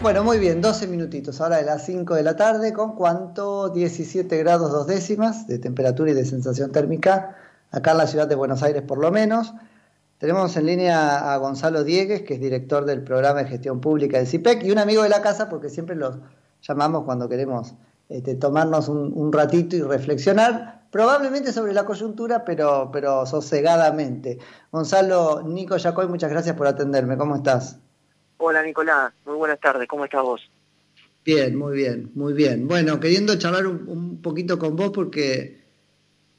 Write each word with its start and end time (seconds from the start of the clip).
Bueno, 0.00 0.22
muy 0.22 0.38
bien, 0.38 0.60
12 0.60 0.86
minutitos, 0.86 1.40
ahora 1.40 1.56
de 1.56 1.64
las 1.64 1.84
5 1.84 2.14
de 2.14 2.22
la 2.22 2.36
tarde, 2.36 2.72
¿con 2.72 2.94
cuánto? 2.94 3.68
17 3.70 4.38
grados 4.38 4.70
dos 4.70 4.86
décimas 4.86 5.48
de 5.48 5.58
temperatura 5.58 6.12
y 6.12 6.14
de 6.14 6.24
sensación 6.24 6.70
térmica, 6.70 7.36
acá 7.72 7.90
en 7.90 7.98
la 7.98 8.06
ciudad 8.06 8.28
de 8.28 8.36
Buenos 8.36 8.62
Aires 8.62 8.82
por 8.82 8.98
lo 8.98 9.10
menos. 9.10 9.54
Tenemos 10.18 10.56
en 10.56 10.66
línea 10.66 11.34
a 11.34 11.36
Gonzalo 11.38 11.82
Diegues, 11.82 12.22
que 12.22 12.34
es 12.34 12.40
director 12.40 12.84
del 12.84 13.02
programa 13.02 13.42
de 13.42 13.48
gestión 13.48 13.80
pública 13.80 14.18
del 14.18 14.28
CIPEC, 14.28 14.62
y 14.62 14.70
un 14.70 14.78
amigo 14.78 15.02
de 15.02 15.08
la 15.08 15.20
casa, 15.20 15.48
porque 15.48 15.68
siempre 15.68 15.96
los 15.96 16.18
llamamos 16.62 17.02
cuando 17.04 17.28
queremos 17.28 17.74
este, 18.08 18.36
tomarnos 18.36 18.88
un, 18.88 19.32
ratito 19.32 19.74
y 19.74 19.82
reflexionar, 19.82 20.82
probablemente 20.92 21.52
sobre 21.52 21.72
la 21.74 21.84
coyuntura, 21.84 22.44
pero, 22.44 22.90
pero 22.92 23.26
sosegadamente. 23.26 24.38
Gonzalo, 24.70 25.42
Nico 25.42 25.76
Yacoy, 25.76 26.06
muchas 26.06 26.30
gracias 26.30 26.54
por 26.54 26.68
atenderme, 26.68 27.16
¿cómo 27.16 27.34
estás? 27.34 27.80
Hola 28.38 28.62
Nicolás, 28.62 29.12
muy 29.26 29.34
buenas 29.34 29.58
tardes, 29.58 29.88
¿cómo 29.88 30.04
estás 30.04 30.22
vos? 30.22 30.48
Bien, 31.24 31.56
muy 31.56 31.76
bien, 31.76 32.12
muy 32.14 32.32
bien. 32.32 32.68
Bueno, 32.68 33.00
queriendo 33.00 33.36
charlar 33.36 33.66
un, 33.66 34.22
poquito 34.22 34.58
con 34.60 34.76
vos 34.76 34.92
porque 34.94 35.60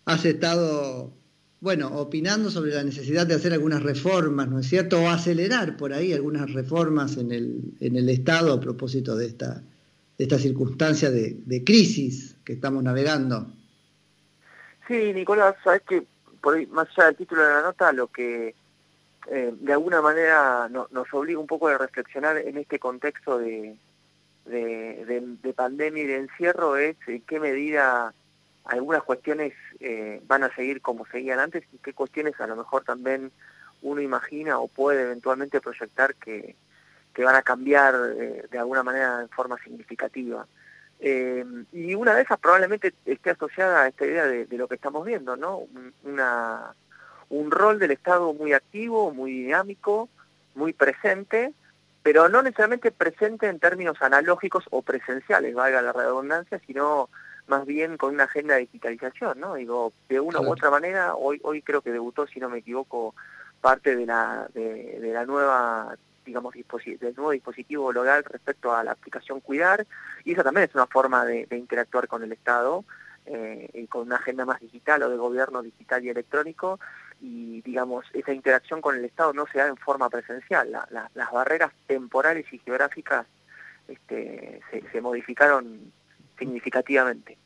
has 0.06 0.23
estado, 0.23 1.12
bueno, 1.59 1.90
opinando 2.00 2.50
sobre 2.50 2.72
la 2.72 2.84
necesidad 2.84 3.28
de 3.28 3.36
hacer 3.36 3.52
algunas 3.52 3.84
reformas, 3.84 4.48
¿no 4.48 4.59
es 4.59 4.68
cierto? 4.68 5.02
O 5.02 5.09
acelerar 5.09 5.76
por 5.76 5.92
ahí 5.92 6.14
algunas 6.14 6.52
reformas 6.54 7.18
en 7.18 7.34
el, 7.34 7.73
en 7.82 7.98
el 7.98 8.08
Estado 8.09 8.54
a 8.54 8.62
propósito 8.62 9.18
de 9.18 9.28
esta, 9.28 9.62
de 10.18 10.23
esta 10.23 10.40
circunstancia 10.40 11.12
de, 11.12 11.38
de 11.45 11.64
crisis 11.66 12.38
que 12.45 12.54
estamos 12.54 12.81
navegando. 12.81 13.52
Sí, 14.88 15.14
Nicolás, 15.14 15.56
sabes 15.66 15.81
que 15.88 16.04
por 16.42 16.66
más 16.70 16.88
allá 16.95 17.08
del 17.08 17.18
título 17.18 17.42
de 17.44 17.54
la 17.54 17.62
nota, 17.62 17.92
lo 17.92 18.08
que 18.08 18.56
eh, 19.32 19.54
de 19.60 19.74
alguna 19.74 20.02
manera 20.02 20.68
nos 20.70 21.14
obliga 21.14 21.40
un 21.40 21.46
poco 21.46 21.68
a 21.68 21.78
reflexionar 21.78 22.38
en 22.38 22.58
este 22.58 22.80
contexto 22.80 23.38
de, 23.38 23.78
de, 24.46 25.54
pandemia 25.56 26.03
y 26.03 26.08
de 26.08 26.16
encierro 26.16 26.78
es 26.78 26.95
en 27.06 27.22
qué 27.22 27.40
medida 27.40 28.12
algunas 28.66 29.03
cuestiones 29.03 29.53
eh, 29.81 30.20
van 30.26 30.44
a 30.44 30.56
seguir 30.56 30.81
como 30.81 31.06
seguían 31.06 31.40
antes 31.40 31.64
y 31.72 31.78
qué 31.78 31.94
cuestiones 31.94 32.40
a 32.40 32.48
lo 32.48 32.56
mejor 32.56 32.84
también 32.84 33.31
uno 33.84 34.02
imagina 34.02 34.58
o 34.58 34.68
puede 34.68 35.03
eventualmente 35.03 35.62
proyectar 35.62 36.16
que, 36.16 36.56
que 37.14 37.23
van 37.23 37.36
a 37.36 37.44
cambiar 37.44 37.96
eh, 38.18 38.48
de 38.50 38.58
alguna 38.58 38.81
manera 38.81 39.22
en 39.22 39.30
forma 39.30 39.58
significativa. 39.64 40.48
y 41.00 41.94
una 41.94 42.16
de 42.16 42.23
esas 42.23 42.40
probablemente 42.40 42.96
esté 43.06 43.30
asociada 43.30 43.84
a 43.84 43.88
esta 43.90 44.06
idea 44.06 44.25
de, 44.25 44.48
de 44.48 44.58
lo 44.58 44.68
que 44.68 44.75
estamos 44.75 45.06
viendo, 45.06 45.36
¿no? 45.36 45.68
Una, 46.03 46.73
un 47.30 47.52
rol 47.52 47.80
del 47.80 47.91
Estado 47.91 48.33
muy 48.33 48.53
activo, 48.53 49.11
muy 49.11 49.31
dinámico, 49.31 50.09
muy 50.55 50.73
presente, 50.73 51.53
pero 52.03 52.30
no 52.30 52.41
necesariamente 52.41 52.91
presente 52.91 53.47
en 53.47 53.59
términos 53.59 54.02
analógicos 54.02 54.66
o 54.72 54.81
presenciales, 54.81 55.53
valga 55.53 55.81
la 55.81 55.94
redundancia, 55.94 56.59
sino 56.66 57.09
más 57.47 57.66
bien 57.66 57.97
con 57.97 58.13
una 58.13 58.25
agenda 58.25 58.55
de 58.55 58.61
digitalización, 58.61 59.39
¿no? 59.39 59.55
Digo, 59.55 59.91
de 60.07 60.19
una 60.19 60.39
u 60.39 60.52
otra 60.52 60.69
manera, 60.69 61.16
hoy 61.16 61.39
hoy 61.44 61.61
creo 61.61 61.81
que 61.81 61.91
debutó, 61.91 62.27
si 62.27 62.39
no 62.39 62.50
me 62.50 62.59
equivoco, 62.59 63.16
parte 63.59 63.95
de 63.95 64.05
la 64.05 64.47
de, 64.53 65.11
la 65.13 65.25
nueva 65.25 65.95
digamos 66.25 66.53
del 66.53 67.16
nuevo 67.16 67.31
dispositivo 67.31 67.91
local 67.91 68.23
respecto 68.23 68.73
a 68.73 68.83
la 68.83 68.91
aplicación 68.91 69.39
Cuidar 69.39 69.85
y 70.23 70.33
eso 70.33 70.44
también 70.44 70.69
es 70.69 70.75
una 70.75 70.85
forma 70.85 71.25
de, 71.25 71.47
interactuar 71.52 72.07
con 72.07 72.22
el 72.22 72.31
Estado 72.31 72.85
eh, 73.25 73.67
y 73.73 73.88
con 73.88 74.03
una 74.03 74.17
agenda 74.17 74.45
más 74.45 74.59
digital 74.59 75.02
o 75.03 75.09
de 75.09 75.17
gobierno 75.17 75.63
digital 75.63 76.05
y 76.05 76.09
electrónico 76.09 76.80
y 77.22 77.62
digamos 77.62 78.06
esa 78.14 78.34
interacción 78.34 78.81
con 78.81 78.95
el 78.95 79.06
Estado 79.06 79.34
no 79.34 79.45
se 79.52 79.58
da 79.58 79.67
en 79.67 79.78
forma 79.78 80.09
presencial. 80.09 80.72
las 80.72 81.31
barreras 81.31 81.72
temporales 81.88 82.45
y 82.52 82.59
geográficas 82.59 83.25
este, 83.88 84.62
se, 84.92 85.02
modificaron 85.02 85.92
significativamente. 86.38 87.38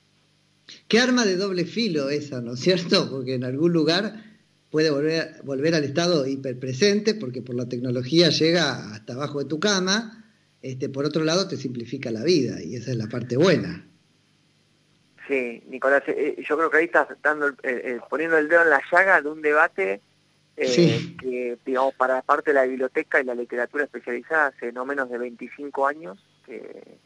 ¿Qué 0.87 0.99
arma 0.99 1.25
de 1.25 1.37
doble 1.37 1.65
filo 1.65 2.09
esa, 2.09 2.41
no 2.41 2.53
es 2.53 2.59
cierto? 2.59 3.09
Porque 3.09 3.35
en 3.35 3.43
algún 3.43 3.73
lugar 3.73 4.13
puede 4.69 4.91
volver, 4.91 5.41
volver 5.43 5.75
al 5.75 5.83
estado 5.83 6.27
hiperpresente, 6.27 7.15
porque 7.15 7.41
por 7.41 7.55
la 7.55 7.69
tecnología 7.69 8.29
llega 8.29 8.91
hasta 8.93 9.13
abajo 9.13 9.39
de 9.39 9.45
tu 9.45 9.59
cama, 9.59 10.25
este, 10.61 10.89
por 10.89 11.05
otro 11.05 11.23
lado 11.23 11.47
te 11.47 11.57
simplifica 11.57 12.11
la 12.11 12.23
vida, 12.23 12.61
y 12.61 12.75
esa 12.75 12.91
es 12.91 12.97
la 12.97 13.07
parte 13.07 13.37
buena. 13.37 13.87
Sí, 15.27 15.63
Nicolás, 15.67 16.03
eh, 16.07 16.43
yo 16.47 16.57
creo 16.57 16.69
que 16.69 16.77
ahí 16.77 16.85
estás 16.85 17.07
dando 17.21 17.51
poniendo 18.09 18.37
el 18.37 18.49
dedo 18.49 18.63
en 18.63 18.69
la 18.69 18.81
llaga 18.91 19.21
de 19.21 19.29
un 19.29 19.41
debate 19.41 20.01
eh, 20.55 21.15
que, 21.19 21.57
digamos, 21.65 21.95
para 21.95 22.21
parte 22.21 22.51
de 22.51 22.55
la 22.55 22.65
biblioteca 22.65 23.19
y 23.19 23.23
la 23.23 23.33
literatura 23.33 23.85
especializada 23.85 24.47
hace 24.47 24.71
no 24.71 24.85
menos 24.85 25.09
de 25.09 25.17
25 25.17 25.87
años 25.87 26.23
que, 26.45 26.99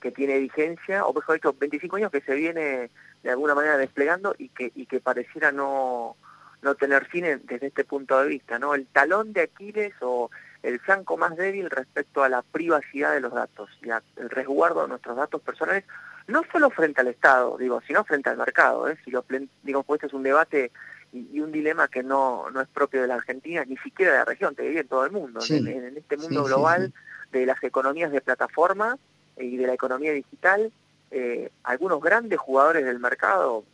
que 0.00 0.10
tiene 0.10 0.38
vigencia, 0.38 1.04
o 1.04 1.12
mejor 1.12 1.36
dicho, 1.36 1.54
25 1.58 1.96
años 1.96 2.10
que 2.10 2.20
se 2.20 2.34
viene 2.34 2.90
de 3.22 3.30
alguna 3.30 3.54
manera 3.54 3.76
desplegando 3.76 4.34
y 4.38 4.48
que, 4.48 4.72
y 4.74 4.86
que 4.86 4.98
pareciera 4.98 5.52
no, 5.52 6.16
no 6.62 6.74
tener 6.74 7.04
fin 7.06 7.40
desde 7.44 7.68
este 7.68 7.84
punto 7.84 8.20
de 8.20 8.28
vista, 8.28 8.58
¿no? 8.58 8.74
El 8.74 8.86
talón 8.86 9.32
de 9.32 9.42
Aquiles 9.42 9.94
o 10.00 10.30
el 10.62 10.80
flanco 10.80 11.16
más 11.16 11.36
débil 11.36 11.70
respecto 11.70 12.24
a 12.24 12.28
la 12.28 12.42
privacidad 12.42 13.12
de 13.12 13.20
los 13.20 13.32
datos 13.32 13.70
y 13.82 13.90
al 13.90 14.02
resguardo 14.16 14.82
de 14.82 14.88
nuestros 14.88 15.16
datos 15.16 15.40
personales 15.42 15.84
no 16.30 16.42
solo 16.50 16.70
frente 16.70 17.00
al 17.00 17.08
Estado, 17.08 17.56
digo, 17.58 17.80
sino 17.86 18.04
frente 18.04 18.30
al 18.30 18.36
mercado. 18.36 18.88
¿eh? 18.88 18.96
Si 19.04 19.10
lo, 19.10 19.24
digo, 19.62 19.82
pues 19.82 19.98
este 19.98 20.06
es 20.06 20.12
un 20.14 20.22
debate 20.22 20.70
y, 21.12 21.40
un 21.40 21.52
dilema 21.52 21.88
que 21.88 22.02
no, 22.02 22.50
no 22.50 22.60
es 22.60 22.68
propio 22.68 23.02
de 23.02 23.08
la 23.08 23.16
Argentina, 23.16 23.64
ni 23.64 23.76
siquiera 23.78 24.12
de 24.12 24.18
la 24.18 24.24
región, 24.24 24.54
te 24.54 24.62
diría 24.62 24.80
en 24.80 24.88
todo 24.88 25.04
el 25.04 25.12
mundo. 25.12 25.40
En, 25.48 25.96
este 25.96 26.16
mundo 26.16 26.44
global 26.44 26.92
de 27.32 27.46
las 27.46 27.62
economías 27.62 28.12
de 28.12 28.20
plataforma 28.20 28.98
y 29.36 29.56
de 29.56 29.66
la 29.66 29.74
economía 29.74 30.12
digital, 30.12 30.72
eh, 31.10 31.50
algunos 31.64 32.00
grandes 32.00 32.38
jugadores 32.38 32.84
del 32.84 33.00
mercado, 33.00 33.64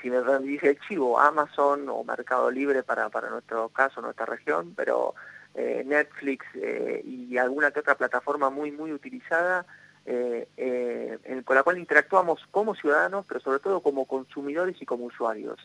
si 0.00 0.10
me 0.10 0.22
dice 0.40 0.70
el 0.70 0.80
chivo, 0.80 1.18
Amazon 1.18 1.88
o 1.88 2.04
Mercado 2.04 2.50
Libre 2.50 2.82
para, 2.82 3.08
para 3.08 3.30
nuestro 3.30 3.68
caso, 3.68 4.00
nuestra 4.00 4.26
región, 4.26 4.74
pero 4.76 5.14
eh, 5.54 5.82
Netflix 5.84 6.46
eh, 6.54 7.02
y 7.04 7.36
alguna 7.36 7.70
que 7.70 7.80
otra 7.80 7.96
plataforma 7.96 8.48
muy, 8.48 8.70
muy 8.70 8.92
utilizada, 8.92 9.66
eh, 10.06 10.48
eh, 10.56 11.18
con 11.44 11.56
la 11.56 11.62
cual 11.62 11.78
interactuamos 11.78 12.40
como 12.50 12.74
ciudadanos, 12.74 13.24
pero 13.26 13.40
sobre 13.40 13.60
todo 13.60 13.80
como 13.80 14.06
consumidores 14.06 14.80
y 14.80 14.86
como 14.86 15.04
usuarios. 15.04 15.58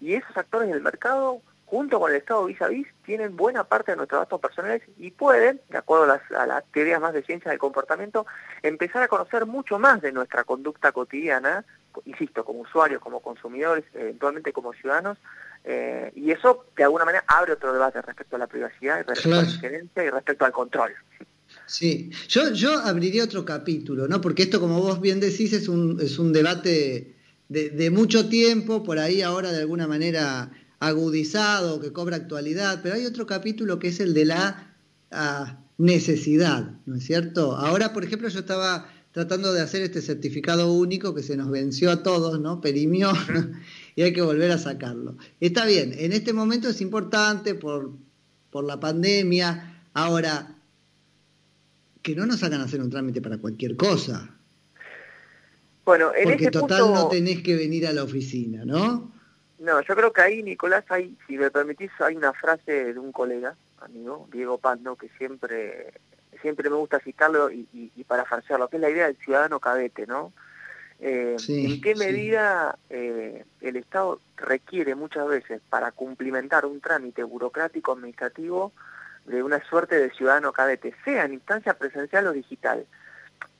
Y 0.00 0.14
esos 0.14 0.36
actores 0.36 0.68
del 0.68 0.82
mercado, 0.82 1.40
junto 1.66 1.98
con 1.98 2.10
el 2.10 2.18
Estado 2.18 2.44
vis 2.44 2.60
a 2.62 2.68
vis, 2.68 2.86
tienen 3.04 3.36
buena 3.36 3.64
parte 3.64 3.92
de 3.92 3.96
nuestros 3.96 4.20
datos 4.20 4.40
personales 4.40 4.82
y 4.98 5.10
pueden, 5.10 5.60
de 5.68 5.78
acuerdo 5.78 6.04
a 6.04 6.06
las, 6.06 6.32
a 6.32 6.46
las 6.46 6.64
teorías 6.72 7.00
más 7.00 7.14
de 7.14 7.22
ciencia 7.22 7.50
del 7.50 7.58
comportamiento, 7.58 8.26
empezar 8.62 9.02
a 9.02 9.08
conocer 9.08 9.46
mucho 9.46 9.78
más 9.78 10.00
de 10.00 10.12
nuestra 10.12 10.44
conducta 10.44 10.92
cotidiana, 10.92 11.64
insisto, 12.04 12.44
como 12.44 12.60
usuarios, 12.60 13.00
como 13.00 13.20
consumidores, 13.20 13.84
eventualmente 13.94 14.52
como 14.52 14.72
ciudadanos, 14.72 15.18
eh, 15.64 16.12
y 16.14 16.30
eso 16.30 16.66
de 16.76 16.84
alguna 16.84 17.04
manera 17.04 17.24
abre 17.26 17.52
otro 17.52 17.72
debate 17.72 18.00
respecto 18.00 18.36
a 18.36 18.38
la 18.38 18.46
privacidad 18.46 19.00
y 19.00 19.02
respecto 19.02 19.38
a 19.38 19.42
la 19.42 19.50
injerencia 19.50 20.04
y 20.04 20.10
respecto 20.10 20.44
al 20.44 20.52
control. 20.52 20.94
Sí, 21.68 22.10
yo, 22.28 22.50
yo 22.54 22.78
abriría 22.78 23.24
otro 23.24 23.44
capítulo, 23.44 24.08
¿no? 24.08 24.22
Porque 24.22 24.44
esto, 24.44 24.58
como 24.58 24.80
vos 24.80 25.02
bien 25.02 25.20
decís, 25.20 25.52
es 25.52 25.68
un, 25.68 26.00
es 26.00 26.18
un 26.18 26.32
debate 26.32 27.14
de, 27.50 27.90
mucho 27.90 28.28
tiempo, 28.30 28.82
por 28.82 28.98
ahí 28.98 29.20
ahora 29.20 29.52
de 29.52 29.58
alguna 29.58 29.86
manera 29.86 30.50
agudizado, 30.80 31.78
que 31.78 31.92
cobra 31.92 32.16
actualidad, 32.16 32.80
pero 32.82 32.94
hay 32.94 33.04
otro 33.04 33.26
capítulo 33.26 33.78
que 33.78 33.88
es 33.88 34.00
el 34.00 34.14
de 34.14 34.24
la 34.24 34.76
ah, 35.10 35.60
necesidad, 35.76 36.72
¿no 36.86 36.96
es 36.96 37.04
cierto? 37.04 37.54
Ahora, 37.54 37.92
por 37.92 38.02
ejemplo, 38.02 38.28
yo 38.30 38.40
estaba 38.40 38.90
tratando 39.12 39.52
de 39.52 39.60
hacer 39.60 39.82
este 39.82 40.00
certificado 40.00 40.72
único 40.72 41.14
que 41.14 41.22
se 41.22 41.36
nos 41.36 41.50
venció 41.50 41.90
a 41.90 42.02
todos, 42.02 42.40
¿no? 42.40 42.62
Perimió 42.62 43.12
y 43.94 44.02
hay 44.02 44.14
que 44.14 44.22
volver 44.22 44.52
a 44.52 44.58
sacarlo. 44.58 45.18
Está 45.38 45.66
bien, 45.66 45.94
en 45.98 46.14
este 46.14 46.32
momento 46.32 46.70
es 46.70 46.80
importante 46.80 47.54
por, 47.54 47.92
por 48.50 48.64
la 48.64 48.80
pandemia. 48.80 49.82
Ahora, 49.92 50.57
que 52.08 52.14
no 52.14 52.24
nos 52.24 52.42
hagan 52.42 52.62
hacer 52.62 52.80
un 52.80 52.88
trámite 52.88 53.20
para 53.20 53.36
cualquier 53.36 53.76
cosa. 53.76 54.30
Bueno, 55.84 56.10
en 56.16 56.24
Porque 56.24 56.50
total 56.50 56.92
no 56.94 57.08
tenés 57.08 57.42
que 57.42 57.54
venir 57.54 57.86
a 57.86 57.92
la 57.92 58.02
oficina, 58.02 58.64
¿no? 58.64 59.12
No, 59.58 59.80
yo 59.82 59.94
creo 59.94 60.12
que 60.12 60.22
ahí, 60.22 60.42
Nicolás, 60.42 60.84
hay, 60.88 61.14
si 61.26 61.36
me 61.36 61.50
permitís, 61.50 61.90
hay 61.98 62.16
una 62.16 62.32
frase 62.32 62.94
de 62.94 62.98
un 62.98 63.12
colega, 63.12 63.56
amigo, 63.80 64.26
Diego 64.32 64.56
Pando, 64.56 64.96
que 64.96 65.10
siempre 65.18 65.92
siempre 66.40 66.70
me 66.70 66.76
gusta 66.76 67.00
citarlo 67.00 67.50
y, 67.50 67.66
y, 67.74 67.92
y 67.96 68.04
que 68.04 68.76
es 68.76 68.80
la 68.80 68.90
idea 68.90 69.06
del 69.06 69.16
ciudadano 69.16 69.58
cadete, 69.60 70.06
¿no? 70.06 70.32
Eh, 71.00 71.36
¿En 71.48 71.80
qué 71.80 71.94
medida 71.94 72.78
eh, 72.88 73.44
el 73.60 73.76
Estado 73.76 74.20
requiere 74.36 74.94
muchas 74.94 75.28
veces 75.28 75.60
para 75.68 75.92
cumplimentar 75.92 76.64
un 76.64 76.80
trámite 76.80 77.22
burocrático 77.22 77.92
administrativo 77.92 78.72
de 79.28 79.42
una 79.42 79.62
suerte 79.64 79.96
de 79.96 80.10
ciudadano 80.10 80.52
cadete, 80.52 80.94
sea 81.04 81.24
en 81.24 81.34
instancia 81.34 81.74
presencial 81.74 82.26
o 82.26 82.32
digital. 82.32 82.86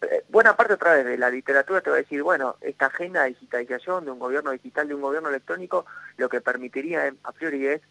Eh, 0.03 0.25
buena 0.29 0.57
parte 0.57 0.75
otra 0.75 0.95
vez 0.95 1.05
de 1.05 1.19
la 1.19 1.31
literatura 1.31 1.81
te 1.81 1.91
va 1.91 1.97
a 1.97 2.01
decir, 2.01 2.23
bueno, 2.23 2.57
esta 2.61 2.87
agenda 2.87 3.23
de 3.23 3.31
digitalización 3.31 4.05
de 4.05 4.11
un 4.11 4.19
gobierno 4.19 4.51
digital, 4.51 4.89
de 4.89 4.95
un 4.95 5.03
gobierno 5.03 5.29
electrónico, 5.29 5.87
lo 6.17 6.29
que 6.29 6.41
permitiría 6.41 7.13
a 7.23 7.33
priori 7.33 7.67
es 7.67 7.83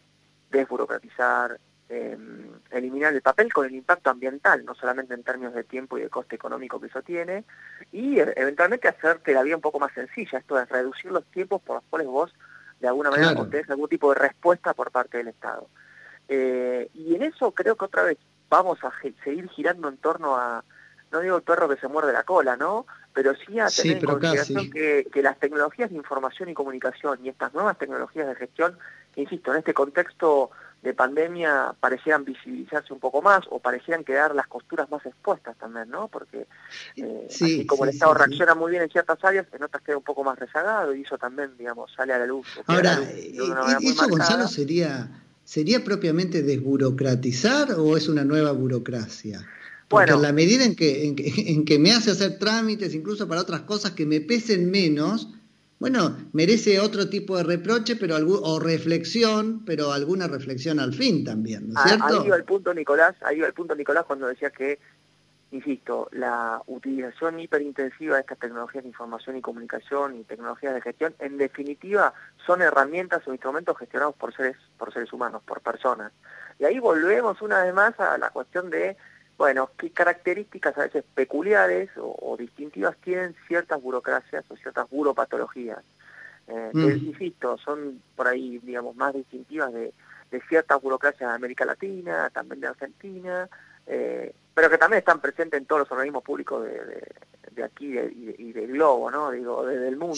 desburocratizar, 0.50 1.58
em, 1.88 2.50
eliminar 2.70 3.14
el 3.14 3.22
papel 3.22 3.52
con 3.52 3.66
el 3.66 3.74
impacto 3.74 4.10
ambiental, 4.10 4.64
no 4.64 4.74
solamente 4.74 5.14
en 5.14 5.22
términos 5.22 5.54
de 5.54 5.64
tiempo 5.64 5.98
y 5.98 6.02
de 6.02 6.10
coste 6.10 6.36
económico 6.36 6.80
que 6.80 6.88
eso 6.88 7.02
tiene, 7.02 7.44
y 7.92 8.18
e, 8.18 8.32
eventualmente 8.36 8.88
hacerte 8.88 9.32
la 9.32 9.42
vida 9.42 9.56
un 9.56 9.62
poco 9.62 9.78
más 9.78 9.92
sencilla, 9.92 10.38
esto 10.38 10.58
es 10.58 10.68
reducir 10.68 11.12
los 11.12 11.24
tiempos 11.26 11.62
por 11.62 11.76
los 11.76 11.84
cuales 11.90 12.08
vos 12.08 12.34
de 12.80 12.88
alguna 12.88 13.10
manera 13.10 13.32
claro. 13.32 13.50
algún 13.68 13.88
tipo 13.88 14.12
de 14.14 14.20
respuesta 14.20 14.72
por 14.74 14.90
parte 14.90 15.18
del 15.18 15.28
Estado. 15.28 15.68
Eh, 16.28 16.90
y 16.94 17.14
en 17.14 17.22
eso 17.22 17.52
creo 17.52 17.76
que 17.76 17.86
otra 17.86 18.02
vez 18.02 18.18
vamos 18.48 18.78
a 18.82 18.92
seguir 19.24 19.48
girando 19.50 19.88
en 19.88 19.96
torno 19.96 20.36
a, 20.36 20.64
no 21.10 21.20
digo 21.20 21.36
el 21.36 21.42
perro 21.42 21.68
que 21.68 21.76
se 21.76 21.88
muerde 21.88 22.12
la 22.12 22.24
cola, 22.24 22.56
¿no? 22.56 22.86
Pero 23.12 23.34
sí 23.34 23.58
a 23.58 23.68
tener 23.68 23.98
en 23.98 24.04
consideración 24.04 24.70
que, 24.70 25.06
que, 25.12 25.22
las 25.22 25.38
tecnologías 25.38 25.90
de 25.90 25.96
información 25.96 26.48
y 26.48 26.54
comunicación 26.54 27.18
y 27.24 27.30
estas 27.30 27.52
nuevas 27.54 27.78
tecnologías 27.78 28.28
de 28.28 28.34
gestión, 28.36 28.78
insisto, 29.16 29.52
en 29.52 29.58
este 29.58 29.74
contexto 29.74 30.50
de 30.82 30.94
pandemia 30.94 31.74
parecieran 31.80 32.24
visibilizarse 32.24 32.92
un 32.92 33.00
poco 33.00 33.20
más 33.20 33.40
o 33.50 33.58
parecieran 33.58 34.04
quedar 34.04 34.34
las 34.34 34.46
costuras 34.46 34.88
más 34.90 35.04
expuestas 35.04 35.56
también, 35.56 35.90
¿no? 35.90 36.06
Porque 36.06 36.46
eh, 36.96 37.26
así 37.28 37.66
como 37.66 37.84
el 37.84 37.90
Estado 37.90 38.14
reacciona 38.14 38.54
muy 38.54 38.70
bien 38.70 38.84
en 38.84 38.90
ciertas 38.90 39.22
áreas, 39.24 39.46
en 39.52 39.62
otras 39.64 39.82
queda 39.82 39.96
un 39.96 40.04
poco 40.04 40.22
más 40.22 40.38
rezagado 40.38 40.94
y 40.94 41.02
eso 41.02 41.18
también, 41.18 41.56
digamos, 41.58 41.92
sale 41.92 42.12
a 42.12 42.18
la 42.18 42.26
luz. 42.26 42.46
Ahora, 42.66 43.00
eh, 43.02 43.32
¿eso, 43.80 44.08
Gonzalo, 44.08 44.46
sería, 44.46 45.08
sería 45.48 45.82
propiamente 45.82 46.42
desburocratizar 46.42 47.72
o 47.78 47.96
es 47.96 48.06
una 48.06 48.22
nueva 48.22 48.52
burocracia? 48.52 49.48
Porque 49.88 50.12
en 50.12 50.20
la 50.20 50.30
medida 50.30 50.62
en 50.62 50.76
que, 50.76 51.06
en, 51.06 51.16
que, 51.16 51.32
en 51.36 51.64
que 51.64 51.78
me 51.78 51.92
hace 51.92 52.10
hacer 52.10 52.38
trámites, 52.38 52.94
incluso 52.94 53.26
para 53.26 53.40
otras 53.40 53.62
cosas 53.62 53.92
que 53.92 54.04
me 54.04 54.20
pesen 54.20 54.70
menos, 54.70 55.32
bueno, 55.78 56.18
merece 56.34 56.78
otro 56.80 57.08
tipo 57.08 57.38
de 57.38 57.44
reproche 57.44 57.96
pero 57.96 58.16
o 58.16 58.60
reflexión, 58.60 59.64
pero 59.64 59.90
alguna 59.90 60.28
reflexión 60.28 60.80
al 60.80 60.92
fin 60.92 61.24
también, 61.24 61.68
¿no 61.68 61.80
es 61.80 61.80
ah, 61.82 61.88
cierto? 61.88 62.20
Ahí 62.20 62.26
iba 62.26 62.36
el 62.36 62.44
punto, 62.44 62.74
Nicolás, 62.74 63.16
ahí 63.22 63.38
iba 63.38 63.46
el 63.46 63.54
punto, 63.54 63.74
Nicolás, 63.74 64.04
cuando 64.06 64.26
decía 64.26 64.50
que, 64.50 64.78
insisto, 65.50 66.08
la 66.12 66.62
utilización 66.66 67.40
hiperintensiva 67.40 68.16
de 68.16 68.20
estas 68.20 68.38
tecnologías 68.38 68.84
de 68.84 68.90
información 68.90 69.36
y 69.36 69.40
comunicación 69.40 70.16
y 70.16 70.24
tecnologías 70.24 70.74
de 70.74 70.80
gestión, 70.80 71.14
en 71.18 71.38
definitiva, 71.38 72.12
son 72.46 72.62
herramientas 72.62 73.26
o 73.26 73.32
instrumentos 73.32 73.76
gestionados 73.78 74.14
por 74.14 74.34
seres, 74.34 74.56
por 74.76 74.92
seres 74.92 75.12
humanos, 75.12 75.42
por 75.44 75.60
personas. 75.60 76.12
Y 76.58 76.64
ahí 76.64 76.78
volvemos 76.78 77.40
una 77.40 77.62
vez 77.62 77.72
más 77.72 77.98
a 78.00 78.18
la 78.18 78.30
cuestión 78.30 78.70
de 78.70 78.96
bueno, 79.38 79.70
qué 79.78 79.90
características 79.90 80.76
a 80.76 80.82
veces 80.82 81.04
peculiares 81.14 81.90
o, 81.96 82.36
distintivas 82.36 82.96
tienen 82.98 83.36
ciertas 83.46 83.80
burocracias 83.80 84.44
o 84.48 84.56
ciertas 84.56 84.90
buropatologías. 84.90 85.78
Eh, 86.48 86.70
mm. 86.72 87.06
insisto, 87.06 87.56
son 87.58 88.02
por 88.16 88.26
ahí, 88.26 88.58
digamos, 88.58 88.96
más 88.96 89.14
distintivas 89.14 89.72
de, 89.72 89.94
ciertas 90.48 90.82
burocracias 90.82 91.30
de 91.30 91.36
América 91.36 91.64
Latina, 91.64 92.30
también 92.30 92.60
de 92.60 92.66
Argentina, 92.66 93.48
eh, 93.88 94.32
pero 94.54 94.70
que 94.70 94.78
también 94.78 94.98
están 94.98 95.20
presentes 95.20 95.58
en 95.58 95.66
todos 95.66 95.80
los 95.80 95.92
organismos 95.92 96.22
públicos 96.22 96.64
de, 96.64 97.02
de 97.58 97.64
aquí 97.64 97.86
y, 98.38 98.52
del 98.52 98.72
globo, 98.72 99.10
¿no? 99.10 99.30
Digo, 99.30 99.66
desde 99.66 99.88
el 99.88 99.96
mundo. 99.96 100.16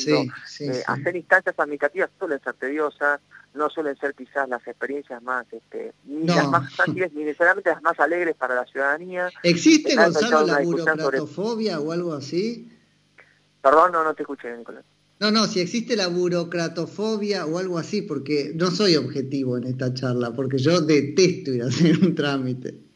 Eh, 0.61 0.83
hacer 0.87 1.17
instancias 1.17 1.55
administrativas 1.59 2.11
suelen 2.19 2.41
ser 2.43 2.55
tediosas, 2.55 3.21
no 3.55 3.69
suelen 3.69 3.97
ser 3.97 4.15
quizás 4.15 4.49
las 4.49 4.65
experiencias 4.67 5.23
más, 5.23 5.47
este, 5.53 5.93
ni 6.05 6.27
las 6.27 6.49
más 6.49 6.75
fáciles, 6.75 7.13
ni 7.13 7.25
necesariamente 7.25 7.71
las 7.71 7.83
más 7.83 7.99
alegres 7.99 8.37
para 8.37 8.55
la 8.55 8.65
ciudadanía. 8.67 9.31
¿Existe, 9.43 9.97
Gonzalo, 9.97 10.47
la 10.47 10.61
burocratofobia 10.61 11.81
o 11.81 11.93
algo 11.93 12.15
así? 12.15 12.71
Perdón, 13.63 13.93
no, 13.93 14.05
no 14.05 14.15
te 14.15 14.23
escuché, 14.23 14.57
Nicolás. 14.57 14.85
No, 15.19 15.31
no, 15.31 15.47
si 15.47 15.61
existe 15.61 15.97
la 15.97 16.09
burocratofobia 16.09 17.45
o 17.45 17.59
algo 17.59 17.79
así, 17.79 18.01
porque 18.01 18.53
no 18.55 18.71
soy 18.71 18.97
objetivo 18.97 19.59
en 19.59 19.65
esta 19.65 19.93
charla, 19.93 20.33
porque 20.33 20.57
yo 20.57 20.81
detesto 20.81 21.51
ir 21.51 21.63
a 21.63 21.67
hacer 21.67 21.99
un 21.99 22.15
trámite. 22.15 22.90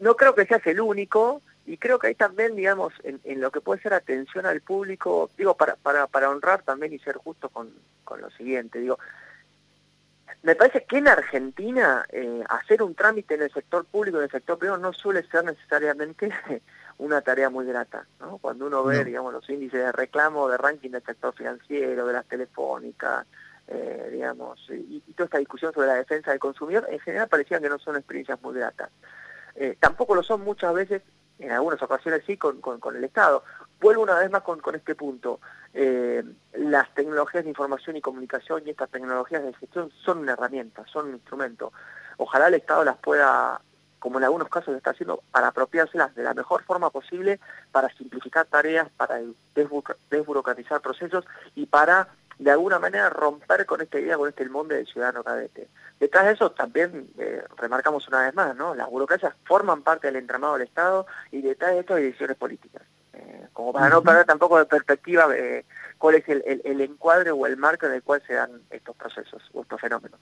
No 0.00 0.16
creo 0.16 0.34
que 0.34 0.46
seas 0.46 0.66
el 0.66 0.80
único, 0.80 1.42
y 1.66 1.78
creo 1.78 1.98
que 1.98 2.08
ahí 2.08 2.14
también, 2.14 2.56
digamos, 2.56 2.92
en, 3.02 3.40
lo 3.40 3.50
que 3.50 3.60
puede 3.60 3.80
ser 3.80 3.94
atención 3.94 4.46
al 4.46 4.60
público, 4.60 5.30
digo, 5.36 5.56
para, 5.56 5.76
para, 5.76 6.06
para 6.06 6.30
honrar 6.30 6.62
también 6.62 6.92
y 6.92 6.98
ser 6.98 7.16
justo 7.16 7.48
con, 7.48 7.70
con 8.04 8.20
lo 8.20 8.30
siguiente, 8.30 8.80
digo, 8.80 8.98
me 10.44 10.54
parece 10.54 10.84
que 10.84 10.98
en 10.98 11.08
Argentina 11.08 12.04
eh, 12.10 12.44
hacer 12.50 12.82
un 12.82 12.94
trámite 12.94 13.34
en 13.34 13.42
el 13.42 13.52
sector 13.52 13.86
público, 13.86 14.18
en 14.18 14.24
el 14.24 14.30
sector 14.30 14.58
privado, 14.58 14.78
no 14.78 14.92
suele 14.92 15.26
ser 15.28 15.42
necesariamente 15.42 16.28
una 16.98 17.22
tarea 17.22 17.48
muy 17.48 17.64
grata. 17.64 18.06
¿no? 18.20 18.36
Cuando 18.36 18.66
uno 18.66 18.84
ve, 18.84 19.04
digamos, 19.04 19.32
los 19.32 19.48
índices 19.48 19.80
de 19.80 19.92
reclamo, 19.92 20.48
de 20.50 20.58
ranking 20.58 20.90
del 20.90 21.02
sector 21.02 21.34
financiero, 21.34 22.06
de 22.06 22.12
las 22.12 22.26
telefónicas, 22.26 23.26
eh, 23.68 24.10
digamos, 24.12 24.60
y, 24.68 25.00
toda 25.14 25.24
esta 25.24 25.38
discusión 25.38 25.72
sobre 25.72 25.86
la 25.86 25.94
defensa 25.94 26.30
del 26.30 26.40
consumidor, 26.40 26.86
en 26.90 27.00
general 27.00 27.28
parecían 27.28 27.62
que 27.62 27.70
no 27.70 27.78
son 27.78 27.96
experiencias 27.96 28.40
muy 28.42 28.54
gratas. 28.54 28.90
Eh, 29.56 29.76
tampoco 29.78 30.14
lo 30.14 30.22
son 30.22 30.42
muchas 30.42 30.74
veces, 30.74 31.02
en 31.38 31.50
algunas 31.50 31.80
ocasiones 31.82 32.22
sí, 32.26 32.36
con, 32.36 32.60
con, 32.60 32.96
el 32.96 33.04
Estado. 33.04 33.44
Vuelvo 33.80 34.02
una 34.02 34.18
vez 34.18 34.30
más 34.30 34.42
con, 34.42 34.60
con 34.60 34.74
este 34.74 34.94
punto. 34.94 35.40
Eh, 35.72 36.22
las 36.54 36.92
tecnologías 36.94 37.44
de 37.44 37.50
información 37.50 37.96
y 37.96 38.00
comunicación 38.00 38.62
y 38.64 38.70
estas 38.70 38.90
tecnologías 38.90 39.42
de 39.42 39.52
gestión 39.54 39.90
son 40.04 40.18
una 40.18 40.32
herramienta, 40.32 40.84
son 40.86 41.08
un 41.08 41.14
instrumento. 41.14 41.72
Ojalá 42.16 42.48
el 42.48 42.54
Estado 42.54 42.84
las 42.84 42.96
pueda, 42.98 43.60
como 43.98 44.18
en 44.18 44.24
algunos 44.24 44.48
casos 44.48 44.76
está 44.76 44.90
haciendo, 44.90 45.22
para 45.30 45.48
apropiárselas 45.48 46.14
de 46.14 46.22
la 46.22 46.34
mejor 46.34 46.62
forma 46.62 46.90
posible, 46.90 47.40
para 47.72 47.88
simplificar 47.94 48.46
tareas, 48.46 48.88
para 48.96 49.20
desburocratizar 50.10 50.80
procesos 50.80 51.24
y 51.54 51.66
para, 51.66 52.08
de 52.38 52.50
alguna 52.50 52.78
manera, 52.78 53.10
romper 53.10 53.66
con 53.66 53.80
esta 53.80 53.98
idea, 53.98 54.16
con 54.16 54.28
este 54.28 54.48
molde 54.48 54.76
del 54.76 54.86
ciudadano 54.86 55.22
cadete. 55.22 55.68
Detrás 56.00 56.26
de 56.26 56.32
eso 56.32 56.50
también 56.50 57.08
eh, 57.18 57.42
remarcamos 57.56 58.06
una 58.08 58.22
vez 58.22 58.34
más, 58.34 58.56
¿no? 58.56 58.74
Las 58.74 58.90
burocracias 58.90 59.34
forman 59.44 59.82
parte 59.82 60.08
del 60.08 60.16
entramado 60.16 60.54
del 60.54 60.62
Estado 60.62 61.06
y 61.30 61.42
detrás 61.42 61.72
de 61.72 61.80
esto 61.80 61.94
hay 61.94 62.04
decisiones 62.04 62.36
políticas. 62.36 62.82
Eh, 63.12 63.46
como 63.52 63.72
para 63.72 63.88
no 63.88 64.02
perder 64.02 64.26
tampoco 64.26 64.58
de 64.58 64.66
perspectiva 64.66 65.28
eh, 65.36 65.64
cuál 65.98 66.16
es 66.16 66.24
el, 66.28 66.80
encuadre 66.80 67.30
o 67.30 67.46
el 67.46 67.56
marco 67.56 67.86
en 67.86 67.92
el 67.92 68.02
cual 68.02 68.20
se 68.26 68.34
dan 68.34 68.50
estos 68.70 68.96
procesos 68.96 69.42
o 69.52 69.62
estos 69.62 69.80
fenómenos. 69.80 70.18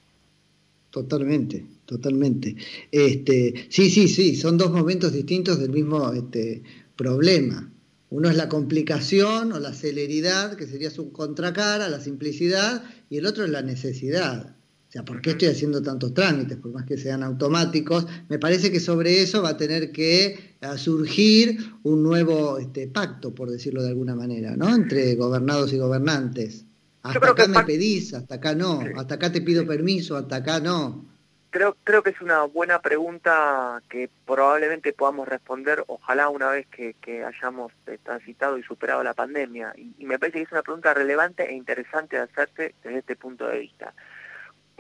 Totalmente, 0.91 1.65
totalmente. 1.87 2.55
Este, 2.91 3.67
sí, 3.71 3.89
sí, 3.89 4.09
sí, 4.09 4.37
son 4.37 4.59
dos 4.59 4.71
momentos 4.71 5.13
distintos 5.13 5.59
del 5.59 5.71
mismo 5.71 6.13
este, 6.13 6.63
problema. 6.97 7.67
Uno 8.13 8.29
es 8.29 8.37
la 8.37 8.51
complicación 8.51 9.53
o 9.53 9.59
la 9.59 9.73
celeridad, 9.73 10.55
que 10.57 10.67
sería 10.67 10.91
su 10.91 11.13
contracara, 11.13 11.89
la 11.89 11.99
simplicidad, 11.99 12.85
y 13.09 13.17
el 13.17 13.25
otro 13.25 13.43
es 13.45 13.51
la 13.51 13.63
necesidad. 13.63 14.55
O 14.87 14.93
sea, 14.93 15.03
¿por 15.03 15.23
qué 15.23 15.31
estoy 15.31 15.49
haciendo 15.49 15.81
tantos 15.81 16.13
trámites? 16.13 16.59
Por 16.59 16.73
más 16.73 16.85
que 16.85 16.99
sean 16.99 17.23
automáticos, 17.23 18.07
me 18.29 18.39
parece 18.39 18.71
que 18.71 18.81
sobre 18.81 19.23
eso 19.23 19.41
va 19.41 19.51
a 19.51 19.57
tener 19.57 19.93
que 19.93 20.27
eh, 20.27 20.67
surgir 20.77 21.57
un 21.85 22.03
nuevo 22.03 22.59
este, 22.59 22.87
pacto, 22.87 23.35
por 23.35 23.51
decirlo 23.51 23.83
de 23.83 23.89
alguna 23.89 24.15
manera, 24.15 24.59
¿no? 24.59 24.75
Entre 24.75 25.15
gobernados 25.15 25.73
y 25.73 25.79
gobernantes. 25.79 26.67
Hasta 27.01 27.31
acá 27.31 27.49
me 27.49 27.65
pedís, 27.65 28.13
hasta 28.13 28.35
acá 28.35 28.55
no, 28.55 28.83
hasta 28.95 29.15
acá 29.15 29.33
te 29.33 29.41
pido 29.41 29.67
permiso, 29.67 30.19
hasta 30.19 30.37
acá 30.37 30.61
no. 30.61 31.09
Creo, 31.53 31.77
creo 31.85 32.03
que 32.03 32.11
es 32.11 32.21
una 32.21 32.43
buena 32.45 32.81
pregunta 32.81 33.81
que 33.89 34.11
probablemente 34.27 34.93
podamos 34.93 35.29
responder, 35.29 35.85
ojalá 35.87 36.29
una 36.29 36.49
vez 36.49 36.67
que, 36.67 37.25
hayamos 37.25 37.73
eh, 37.87 37.99
transitado 38.03 38.59
y 38.59 38.65
superado 38.65 39.05
la 39.05 39.15
pandemia. 39.15 39.73
y 39.77 40.05
me 40.05 40.19
parece 40.19 40.39
que 40.39 40.45
es 40.45 40.53
una 40.53 40.63
pregunta 40.63 40.93
relevante 40.95 41.49
e 41.49 41.53
interesante 41.55 42.17
de 42.17 42.23
hacerse 42.23 42.75
desde 42.83 42.99
este 42.99 43.17
punto 43.17 43.47
de 43.47 43.61
vista 43.61 43.95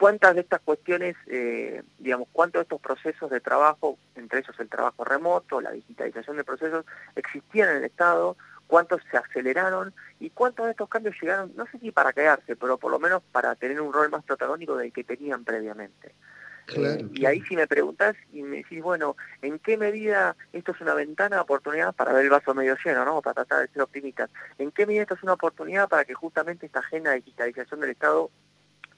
cuántas 0.02 0.35
de 0.35 0.41
estas 0.41 0.61
cuestiones, 0.62 1.14
eh, 1.29 1.81
digamos, 2.00 2.26
cuántos 2.33 2.59
de 2.59 2.62
estos 2.62 2.81
procesos 2.81 3.31
de 3.31 3.41
trabajo, 3.41 3.99
entre 4.17 4.41
ellos 4.41 4.59
el 4.59 4.69
trabajo 4.69 5.05
remoto, 5.05 5.61
la 5.61 5.71
digitalización 5.71 6.37
de 6.37 6.43
procesos, 6.43 6.85
existían 7.14 7.69
en 7.69 7.76
el 7.76 7.85
Estado, 7.85 8.37
cuántos 8.67 9.00
se 9.09 9.17
aceleraron 9.17 9.95
y 10.19 10.31
cuántos 10.31 10.67
de 10.67 10.73
estos 10.73 10.88
cambios 10.88 11.14
llegaron, 11.23 11.52
no 11.55 11.67
sé 11.67 11.79
si 11.79 11.93
para 11.93 12.12
quedarse, 12.12 12.57
pero 12.57 12.79
por 12.79 12.91
lo 12.91 12.99
menos 12.99 13.23
para 13.31 13.55
tener 13.55 13.81
un 13.81 13.93
rol 13.93 14.11
más 14.11 14.25
protagónico 14.25 14.76
del 14.76 14.93
que 14.93 15.05
tenían 15.05 15.45
previamente. 15.45 16.14
Y 17.14 17.26
ahí 17.26 17.40
si 17.42 17.57
me 17.57 17.66
preguntas 17.66 18.14
y 18.33 18.42
me 18.42 18.59
decís, 18.59 18.83
bueno, 18.83 19.16
¿en 19.42 19.59
qué 19.59 19.76
medida 19.76 20.37
esto 20.52 20.73
es 20.73 20.81
una 20.81 20.95
ventana 20.95 21.37
de 21.37 21.42
oportunidad 21.42 21.95
para 21.95 22.12
ver 22.12 22.25
el 22.25 22.31
vaso 22.31 22.54
medio 22.54 22.76
lleno, 22.85 23.04
¿no? 23.04 23.21
para 23.21 23.35
tratar 23.35 23.61
de 23.61 23.73
ser 23.73 23.83
optimistas? 23.83 24.31
¿En 24.59 24.71
qué 24.71 24.87
medida 24.87 25.02
esto 25.02 25.14
es 25.14 25.23
una 25.23 25.35
oportunidad 25.35 25.88
para 25.88 26.04
que 26.04 26.14
justamente 26.14 26.66
esta 26.66 26.78
agenda 26.78 27.11
de 27.11 27.16
digitalización 27.16 27.81
del 27.81 27.90
Estado 27.90 28.31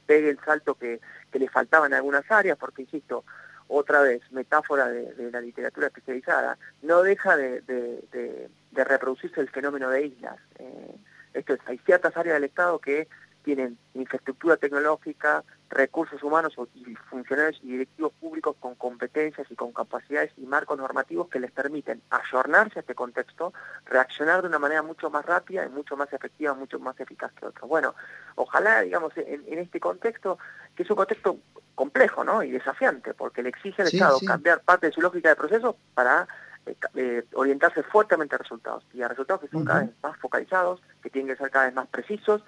pegue 0.07 0.31
el 0.31 0.39
salto 0.45 0.75
que, 0.75 1.01
le 1.33 1.49
faltaba 1.49 1.87
en 1.87 1.95
algunas 1.95 2.31
áreas, 2.31 2.57
porque 2.57 2.83
insisto, 2.83 3.25
otra 3.67 4.03
vez, 4.03 4.23
metáfora 4.31 4.89
de, 4.89 5.31
la 5.33 5.41
literatura 5.41 5.89
especializada, 5.89 6.59
no 6.83 7.03
deja 7.03 7.37
de, 7.37 8.49
reproducirse 8.73 9.41
el 9.41 9.49
fenómeno 9.49 9.91
de 9.91 10.07
islas. 10.07 10.37
Eh, 10.59 10.95
esto 11.33 11.55
es, 11.55 11.61
hay 11.67 11.79
ciertas 11.79 12.17
áreas 12.17 12.35
del 12.35 12.45
Estado 12.45 12.79
que 12.79 13.09
tienen 13.43 13.77
infraestructura 13.95 14.57
tecnológica, 14.57 15.43
recursos 15.75 16.23
humanos 16.23 16.55
y 16.75 16.95
funcionarios 17.11 17.61
y 17.63 17.73
directivos 17.73 18.13
públicos 18.13 18.57
con 18.61 18.77
competencias 18.77 19.51
y 19.51 19.57
con 19.57 19.73
capacidades 19.73 20.33
y 20.37 20.47
marcos 20.47 20.79
normativos 20.79 21.29
que 21.29 21.41
les 21.41 21.51
permiten 21.51 22.01
ayornarse 22.11 22.79
a 22.79 22.81
este 22.81 22.95
contexto, 22.95 23.53
reaccionar 23.87 24.43
de 24.43 24.49
una 24.49 24.61
manera 24.61 24.83
mucho 24.83 25.11
más 25.11 25.27
rápida 25.27 25.67
y 25.67 25.69
mucho 25.69 25.97
más 25.97 26.13
efectiva, 26.13 26.55
mucho 26.55 26.79
más 26.79 26.99
eficaz 27.01 27.33
que 27.33 27.47
otros. 27.47 27.69
Bueno, 27.69 27.95
ojalá, 28.37 28.83
digamos, 28.83 29.13
en, 29.17 29.59
este 29.59 29.81
contexto, 29.81 30.39
que 30.77 30.85
es 30.85 30.91
un 30.91 30.97
contexto 30.97 31.39
complejo 31.75 32.23
¿no? 32.23 32.43
y 32.43 32.53
desafiante, 32.53 33.13
porque 33.13 33.43
le 33.43 33.49
exige 33.49 33.83
al 33.83 33.89
Estado 33.89 34.19
cambiar 34.25 34.61
parte 34.61 34.87
de 34.87 34.93
su 34.93 35.01
lógica 35.01 35.29
de 35.29 35.37
proceso 35.37 35.77
para 35.95 36.29
eh, 36.67 36.77
eh, 36.95 37.25
orientarse 37.35 37.83
fuertemente 37.83 38.37
a 38.37 38.39
resultados, 38.39 38.87
y 38.93 39.03
a 39.03 39.09
resultados 39.09 39.43
que 39.43 39.49
son 39.49 39.65
cada 39.65 39.81
vez 39.81 39.91
más 40.03 40.17
focalizados, 40.19 40.81
que 41.03 41.11
tienen 41.11 41.35
que 41.35 41.43
ser 41.43 41.51
cada 41.51 41.67
vez 41.67 41.75
más 41.75 41.89
precisos, 41.89 42.45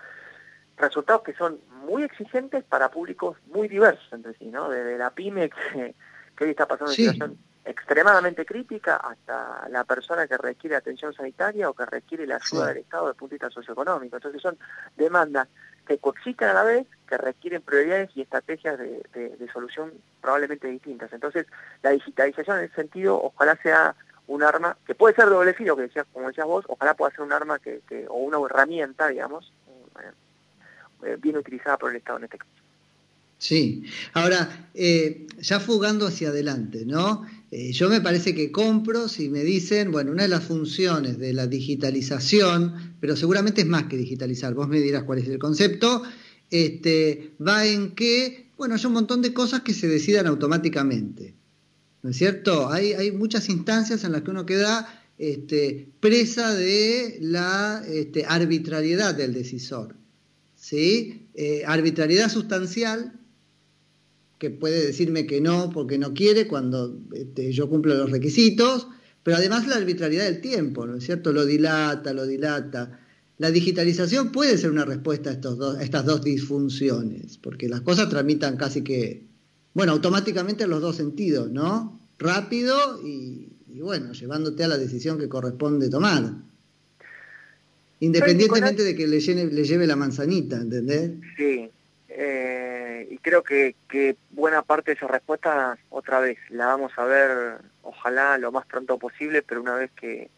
resultados 0.76 1.22
que 1.22 1.34
son 1.34 1.60
muy 1.86 2.02
exigentes 2.02 2.64
para 2.64 2.90
públicos 2.90 3.36
muy 3.46 3.68
diversos 3.68 4.12
entre 4.12 4.34
sí, 4.34 4.46
¿no? 4.46 4.68
Desde 4.68 4.98
la 4.98 5.10
pyme 5.10 5.50
que, 5.50 5.94
hoy 6.40 6.50
está 6.50 6.66
pasando 6.66 6.90
una 6.90 6.94
situación 6.94 7.38
extremadamente 7.64 8.46
crítica 8.46 8.96
hasta 8.96 9.68
la 9.68 9.84
persona 9.84 10.26
que 10.28 10.36
requiere 10.36 10.76
atención 10.76 11.12
sanitaria 11.12 11.68
o 11.68 11.74
que 11.74 11.84
requiere 11.84 12.26
la 12.26 12.36
ayuda 12.36 12.68
del 12.68 12.78
Estado 12.78 13.12
de 13.12 13.28
vista 13.28 13.50
socioeconómico. 13.50 14.16
Entonces 14.16 14.40
son 14.40 14.56
demandas 14.96 15.48
que 15.86 15.98
coexisten 15.98 16.48
a 16.48 16.52
la 16.52 16.62
vez, 16.62 16.86
que 17.08 17.16
requieren 17.16 17.62
prioridades 17.62 18.10
y 18.14 18.22
estrategias 18.22 18.78
de, 18.78 19.48
solución 19.52 19.92
probablemente 20.20 20.68
distintas. 20.68 21.12
Entonces, 21.12 21.46
la 21.82 21.90
digitalización 21.90 22.58
en 22.58 22.64
ese 22.64 22.74
sentido, 22.74 23.20
ojalá 23.22 23.56
sea 23.62 23.94
un 24.26 24.42
arma 24.42 24.76
que 24.86 24.94
puede 24.94 25.14
ser 25.14 25.28
doble 25.28 25.54
filo, 25.54 25.76
que 25.76 25.82
decías, 25.82 26.06
como 26.12 26.28
decías 26.28 26.46
vos, 26.46 26.64
ojalá 26.68 26.94
pueda 26.94 27.12
ser 27.12 27.20
un 27.22 27.32
arma 27.32 27.58
que, 27.58 27.82
o 28.08 28.16
una 28.16 28.38
herramienta, 28.44 29.08
digamos, 29.08 29.52
eh, 30.02 30.10
bien 31.20 31.36
utilizada 31.36 31.78
por 31.78 31.90
el 31.90 31.96
Estado 31.96 32.18
en 32.18 32.24
este 32.24 32.38
caso. 32.38 32.50
Sí, 33.38 33.84
ahora, 34.14 34.70
eh, 34.74 35.26
ya 35.40 35.60
fugando 35.60 36.06
hacia 36.06 36.30
adelante, 36.30 36.86
¿no? 36.86 37.26
Eh, 37.50 37.70
yo 37.72 37.90
me 37.90 38.00
parece 38.00 38.34
que 38.34 38.50
compro 38.50 39.08
si 39.08 39.28
me 39.28 39.44
dicen, 39.44 39.92
bueno, 39.92 40.10
una 40.12 40.22
de 40.22 40.28
las 40.28 40.44
funciones 40.44 41.18
de 41.18 41.34
la 41.34 41.46
digitalización, 41.46 42.96
pero 42.98 43.14
seguramente 43.14 43.60
es 43.60 43.66
más 43.66 43.84
que 43.84 43.98
digitalizar, 43.98 44.54
vos 44.54 44.68
me 44.68 44.80
dirás 44.80 45.04
cuál 45.04 45.18
es 45.18 45.28
el 45.28 45.38
concepto, 45.38 46.02
este, 46.50 47.34
va 47.46 47.66
en 47.66 47.94
que, 47.94 48.50
bueno, 48.56 48.74
hay 48.74 48.86
un 48.86 48.94
montón 48.94 49.20
de 49.20 49.34
cosas 49.34 49.60
que 49.60 49.74
se 49.74 49.86
decidan 49.86 50.26
automáticamente, 50.26 51.34
¿no 52.02 52.10
es 52.10 52.16
cierto? 52.16 52.70
Hay, 52.70 52.94
hay 52.94 53.12
muchas 53.12 53.50
instancias 53.50 54.02
en 54.04 54.12
las 54.12 54.22
que 54.22 54.30
uno 54.30 54.46
queda 54.46 55.04
este, 55.18 55.88
presa 56.00 56.54
de 56.54 57.18
la 57.20 57.82
este, 57.86 58.24
arbitrariedad 58.24 59.14
del 59.14 59.34
decisor, 59.34 59.94
¿sí? 60.66 61.28
Eh, 61.34 61.62
arbitrariedad 61.64 62.28
sustancial, 62.28 63.12
que 64.38 64.50
puede 64.50 64.84
decirme 64.84 65.24
que 65.24 65.40
no 65.40 65.70
porque 65.70 65.96
no 65.96 66.12
quiere 66.12 66.48
cuando 66.48 66.98
este, 67.12 67.52
yo 67.52 67.70
cumplo 67.70 67.94
los 67.94 68.10
requisitos, 68.10 68.88
pero 69.22 69.36
además 69.36 69.68
la 69.68 69.76
arbitrariedad 69.76 70.24
del 70.24 70.40
tiempo, 70.40 70.84
¿no 70.84 70.96
es 70.96 71.04
cierto? 71.04 71.32
Lo 71.32 71.46
dilata, 71.46 72.12
lo 72.12 72.26
dilata. 72.26 72.98
La 73.38 73.52
digitalización 73.52 74.32
puede 74.32 74.58
ser 74.58 74.72
una 74.72 74.84
respuesta 74.84 75.30
a, 75.30 75.34
estos 75.34 75.56
dos, 75.56 75.80
estas 75.80 76.04
dos 76.04 76.22
disfunciones, 76.22 77.38
porque 77.38 77.68
las 77.68 77.82
cosas 77.82 78.08
tramitan 78.08 78.56
casi 78.56 78.82
que, 78.82 79.24
bueno, 79.72 79.92
automáticamente 79.92 80.64
en 80.64 80.70
los 80.70 80.82
dos 80.82 80.96
sentidos, 80.96 81.48
¿no? 81.50 82.00
Rápido 82.18 83.00
y, 83.06 83.52
bueno, 83.80 84.12
llevándote 84.14 84.64
a 84.64 84.68
la 84.68 84.78
decisión 84.78 85.16
que 85.16 85.28
corresponde 85.28 85.88
tomar. 85.88 86.42
Independientemente 88.00 88.82
de 88.82 88.94
que 88.94 89.06
le, 89.06 89.18
le 89.18 89.64
lleve 89.64 89.86
la 89.86 89.96
manzanita, 89.96 90.56
¿entendés? 90.56 91.12
Sí, 91.36 91.70
y 93.16 93.18
creo 93.18 93.42
que, 93.42 93.74
buena 94.30 94.62
parte 94.62 94.90
de 94.90 94.96
esa 94.96 95.06
respuesta, 95.06 95.78
otra 95.90 96.20
vez, 96.20 96.38
la 96.50 96.66
vamos 96.66 96.92
a 96.96 97.04
ver, 97.04 97.58
ojalá 97.82 98.38
lo 98.38 98.52
más 98.52 98.66
pronto 98.66 98.98
posible, 98.98 99.42
pero 99.42 99.62
una 99.62 99.74
vez 99.74 99.90
que, 99.92 100.28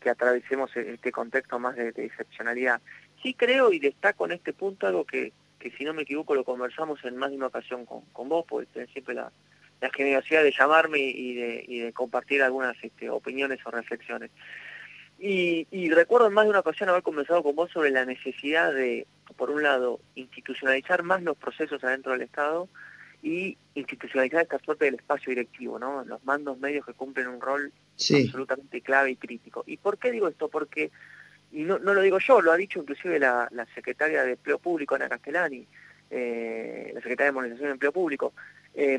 que 0.00 0.10
atravesemos 0.10 0.74
e-, 0.76 0.94
este 0.94 1.12
contexto 1.12 1.58
más 1.58 1.76
de, 1.76 1.88
excepcionalidad. 1.96 2.80
Sí 3.22 3.34
creo 3.34 3.72
y 3.72 3.78
destaco 3.78 4.26
en 4.26 4.32
este 4.32 4.52
punto 4.52 4.86
algo 4.86 5.04
que, 5.04 5.32
que 5.58 5.70
si 5.72 5.84
no 5.84 5.94
me 5.94 6.02
equivoco 6.02 6.34
lo 6.34 6.44
conversamos 6.44 7.02
en 7.04 7.16
más 7.16 7.30
de 7.30 7.36
una 7.36 7.46
ocasión 7.46 7.86
con, 7.86 8.02
con 8.12 8.28
vos, 8.28 8.44
porque 8.48 8.68
tenés 8.72 8.90
siempre 8.90 9.14
la, 9.14 9.32
la 9.80 9.90
generosidad 9.90 10.42
de 10.42 10.54
llamarme 10.56 10.98
y 10.98 11.34
de, 11.34 11.64
y 11.66 11.80
de 11.80 11.92
compartir 11.92 12.42
algunas 12.42 12.76
este, 12.82 13.08
opiniones 13.08 13.60
o 13.64 13.70
reflexiones. 13.70 14.30
Y, 15.18 15.66
y, 15.70 15.90
recuerdo 15.90 16.26
en 16.26 16.34
más 16.34 16.44
de 16.44 16.50
una 16.50 16.60
ocasión 16.60 16.90
haber 16.90 17.02
conversado 17.02 17.42
con 17.42 17.56
vos 17.56 17.70
sobre 17.70 17.90
la 17.90 18.04
necesidad 18.04 18.72
de, 18.72 19.06
por 19.36 19.50
un 19.50 19.62
lado, 19.62 19.98
institucionalizar 20.14 21.02
más 21.02 21.22
los 21.22 21.36
procesos 21.38 21.82
adentro 21.82 22.12
del 22.12 22.22
Estado 22.22 22.68
y 23.22 23.56
institucionalizar 23.74 24.42
esta 24.42 24.58
suerte 24.58 24.84
del 24.84 24.96
espacio 24.96 25.30
directivo, 25.30 25.78
¿no? 25.78 26.04
Los 26.04 26.22
mandos 26.24 26.58
medios 26.58 26.84
que 26.84 26.92
cumplen 26.92 27.28
un 27.28 27.40
rol 27.40 27.72
absolutamente 27.94 28.82
clave 28.82 29.12
y 29.12 29.16
crítico. 29.16 29.64
¿Y 29.66 29.78
por 29.78 29.98
qué 29.98 30.12
digo 30.12 30.28
esto? 30.28 30.48
Porque, 30.48 30.90
y 31.50 31.62
no, 31.62 31.78
no 31.78 31.94
lo 31.94 32.02
digo 32.02 32.18
yo, 32.18 32.40
lo 32.40 32.52
ha 32.52 32.56
dicho 32.56 32.78
inclusive 32.78 33.18
la, 33.18 33.48
la 33.52 33.66
secretaria 33.74 34.22
de 34.22 34.32
Empleo 34.32 34.58
Público, 34.58 34.94
Ana 34.94 35.08
Castellani, 35.08 35.66
eh, 36.10 36.90
la 36.94 37.00
secretaria 37.00 37.32
de 37.32 37.32
Modernización 37.32 37.68
de 37.68 37.72
Empleo 37.72 37.92
Público, 37.92 38.32
eh, 38.74 38.98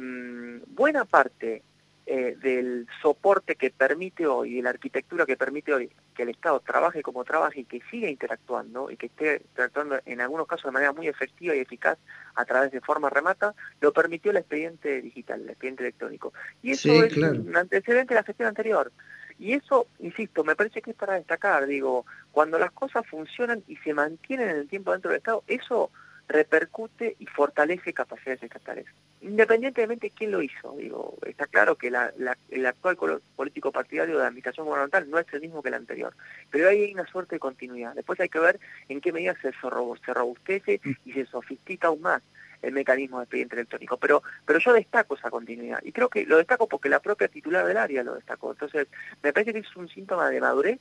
buena 0.68 1.06
parte 1.06 1.62
eh, 2.10 2.38
del 2.42 2.88
soporte 3.02 3.56
que 3.56 3.70
permite 3.70 4.26
hoy, 4.28 4.56
de 4.56 4.62
la 4.62 4.70
arquitectura 4.70 5.26
que 5.26 5.36
permite 5.36 5.74
hoy 5.74 5.92
que 6.16 6.24
el 6.24 6.30
Estado 6.30 6.62
trabaje 6.62 7.02
como 7.02 7.26
trabaja 7.26 7.60
y 7.60 7.66
que 7.66 7.82
siga 7.92 8.10
interactuando 8.10 8.90
y 8.90 8.96
que 8.96 9.08
esté 9.08 9.42
interactuando 9.44 10.00
en 10.06 10.22
algunos 10.22 10.48
casos 10.48 10.68
de 10.68 10.72
manera 10.72 10.94
muy 10.94 11.10
efectiva 11.10 11.54
y 11.54 11.60
eficaz 11.60 11.98
a 12.36 12.46
través 12.46 12.72
de 12.72 12.80
forma 12.80 13.10
remata, 13.10 13.54
lo 13.82 13.92
permitió 13.92 14.32
el 14.32 14.38
expediente 14.38 15.02
digital, 15.02 15.42
el 15.42 15.50
expediente 15.50 15.84
electrónico. 15.84 16.32
Y 16.64 16.72
eso 16.72 17.04
es 17.04 17.18
un 17.18 17.58
antecedente 17.58 18.14
de 18.14 18.22
la 18.22 18.24
gestión 18.24 18.48
anterior. 18.48 18.90
Y 19.38 19.52
eso, 19.52 19.88
insisto, 20.00 20.46
me 20.46 20.56
parece 20.56 20.82
que 20.82 20.92
es 20.92 20.96
para 20.96 21.16
destacar, 21.16 21.66
digo, 21.68 22.06
cuando 22.32 22.58
las 22.58 22.72
cosas 22.72 23.06
funcionan 23.06 23.64
y 23.68 23.76
se 23.76 23.94
mantienen 23.94 24.50
en 24.50 24.56
el 24.56 24.70
tiempo 24.70 24.94
dentro 24.94 25.12
del 25.12 25.18
Estado, 25.18 25.44
eso 25.46 25.92
repercute 26.30 27.18
y 27.20 27.26
fortalece 27.26 27.92
capacidades 27.92 28.44
estatales. 28.44 28.86
Independientemente 29.22 30.08
de 30.08 30.12
quién 30.12 30.32
lo 30.32 30.44
hizo, 30.44 30.76
digo, 30.78 31.18
está 31.26 31.48
claro 31.48 31.76
que 31.76 31.88
el 31.88 32.66
actual 32.66 32.98
político 33.36 33.72
partidario 33.72 34.16
de 34.16 34.22
la 34.22 34.28
administración 34.28 34.68
gubernamental 34.68 35.10
no 35.10 35.18
es 35.18 35.26
el 35.34 35.42
mismo 35.42 35.64
que 35.64 35.70
el 35.70 35.76
anterior, 35.76 36.14
pero 36.52 36.70
ahí 36.70 36.84
hay 36.84 36.94
una 36.94 37.08
suerte 37.08 37.36
de 37.36 37.40
continuidad. 37.40 37.96
Después 37.96 38.20
hay 38.20 38.30
que 38.30 38.40
ver 38.40 38.60
en 38.90 39.02
qué 39.02 39.12
medida 39.12 39.36
se, 39.42 39.52
se 39.52 40.14
robustece 40.14 40.82
y 41.04 41.14
se 41.14 41.26
sofistica 41.26 41.88
aún 41.88 42.02
más 42.02 42.22
el 42.62 42.74
mecanismo 42.74 43.18
de 43.18 43.24
expediente 43.24 43.56
electrónico. 43.56 43.98
Pero, 43.98 44.24
pero 44.46 44.60
yo 44.60 44.74
destaco 44.74 45.16
esa 45.16 45.30
continuidad 45.30 45.80
y 45.84 45.92
creo 45.92 46.10
que 46.10 46.26
lo 46.26 46.38
destaco 46.38 46.68
porque 46.68 46.90
la 46.90 47.00
propia 47.00 47.28
titular 47.28 47.66
del 47.66 47.78
área 47.78 48.04
lo 48.04 48.16
destacó. 48.16 48.52
Entonces, 48.52 48.88
me 49.24 49.34
parece 49.34 49.54
que 49.54 49.60
es 49.60 49.76
un 49.76 49.90
síntoma 49.90 50.30
de 50.30 50.42
madurez 50.42 50.80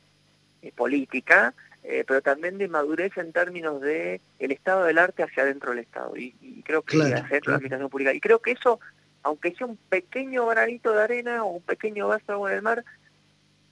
eh, 0.62 0.72
política, 0.72 1.54
eh, 1.88 2.04
pero 2.04 2.20
también 2.20 2.58
de 2.58 2.66
madurez 2.66 3.16
en 3.16 3.32
términos 3.32 3.80
de 3.80 4.20
el 4.40 4.50
estado 4.50 4.84
del 4.84 4.98
arte 4.98 5.22
hacia 5.22 5.44
adentro 5.44 5.70
del 5.70 5.78
Estado 5.78 6.16
y, 6.16 6.32
creo 6.64 6.82
que 6.82 6.96
hacia 6.96 7.40
la 7.44 7.54
administración 7.54 7.88
pública. 7.88 8.12
Y 8.12 8.18
creo 8.18 8.40
que 8.40 8.50
eso, 8.50 8.80
aunque 9.22 9.54
sea 9.54 9.68
un 9.68 9.76
pequeño 9.88 10.46
granito 10.46 10.92
de 10.92 11.02
arena 11.02 11.44
o 11.44 11.50
un 11.50 11.62
pequeño 11.62 12.08
vaso 12.08 12.24
de 12.26 12.32
agua 12.32 12.50
en 12.50 12.56
el 12.56 12.62
mar, 12.62 12.84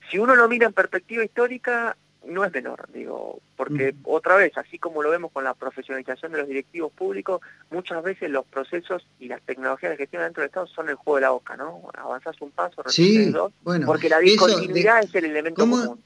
si 0.09 0.17
uno 0.17 0.33
lo 0.35 0.47
mira 0.47 0.65
en 0.65 0.71
perspectiva 0.71 1.25
histórica, 1.25 1.97
no 2.25 2.45
es 2.45 2.53
menor, 2.53 2.87
digo, 2.93 3.41
porque 3.57 3.91
mm. 3.91 3.97
otra 4.05 4.37
vez, 4.37 4.57
así 4.57 4.79
como 4.79 5.03
lo 5.03 5.09
vemos 5.09 5.33
con 5.33 5.43
la 5.43 5.53
profesionalización 5.53 6.31
de 6.31 6.37
los 6.37 6.47
directivos 6.47 6.93
públicos, 6.93 7.41
muchas 7.69 8.01
veces 8.01 8.31
los 8.31 8.45
procesos 8.45 9.05
y 9.19 9.27
las 9.27 9.41
tecnologías 9.41 9.91
de 9.91 9.97
gestión 9.97 10.23
dentro 10.23 10.41
del 10.41 10.47
Estado 10.47 10.67
son 10.67 10.87
el 10.87 10.95
juego 10.95 11.15
de 11.17 11.21
la 11.21 11.31
boca, 11.31 11.57
¿no? 11.57 11.81
Avanzas 11.95 12.39
un 12.39 12.51
paso, 12.51 12.81
sí, 12.87 13.29
dos, 13.29 13.51
porque 13.85 14.07
la 14.07 14.19
discontinuidad 14.19 15.03
es 15.03 15.13
el 15.15 15.25
elemento 15.25 15.61
común 15.61 16.01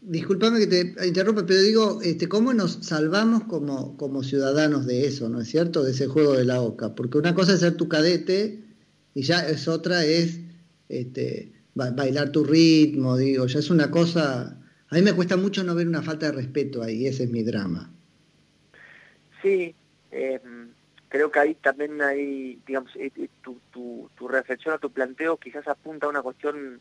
disculpame 0.00 0.60
que 0.60 0.66
te 0.66 1.06
interrumpa, 1.06 1.44
pero 1.46 1.60
digo, 1.60 2.00
este, 2.02 2.28
¿cómo 2.28 2.52
nos 2.52 2.84
salvamos 2.86 3.44
como, 3.44 3.96
como 3.96 4.22
ciudadanos 4.22 4.86
de 4.86 5.06
eso, 5.06 5.28
¿no 5.28 5.40
es 5.40 5.48
cierto? 5.48 5.82
De 5.82 5.92
ese 5.92 6.06
juego 6.06 6.32
de 6.32 6.44
la 6.44 6.60
OCA. 6.60 6.94
Porque 6.94 7.18
una 7.18 7.34
cosa 7.34 7.54
es 7.54 7.60
ser 7.60 7.76
tu 7.76 7.88
cadete 7.88 8.60
y 9.14 9.22
ya 9.22 9.46
es 9.46 9.68
otra 9.68 10.04
es 10.04 10.40
este, 10.88 11.52
bailar 11.74 12.32
tu 12.32 12.44
ritmo, 12.44 13.16
digo, 13.16 13.46
ya 13.46 13.58
es 13.58 13.70
una 13.70 13.90
cosa... 13.90 14.56
A 14.88 14.94
mí 14.96 15.02
me 15.02 15.12
cuesta 15.12 15.36
mucho 15.36 15.62
no 15.62 15.74
ver 15.74 15.86
una 15.86 16.02
falta 16.02 16.26
de 16.26 16.32
respeto 16.32 16.82
ahí, 16.82 17.06
ese 17.06 17.24
es 17.24 17.30
mi 17.30 17.44
drama. 17.44 17.92
Sí, 19.40 19.72
em, 20.10 20.70
creo 21.08 21.30
que 21.30 21.38
ahí 21.38 21.54
también 21.54 22.02
hay, 22.02 22.60
digamos, 22.66 22.94
eh, 22.96 23.12
eh, 23.16 23.28
tu, 23.42 23.60
tu, 23.70 24.10
tu 24.16 24.26
reflexión 24.26 24.74
o 24.74 24.78
tu 24.78 24.90
planteo 24.90 25.36
quizás 25.36 25.68
apunta 25.68 26.06
a 26.06 26.10
una 26.10 26.22
cuestión 26.22 26.80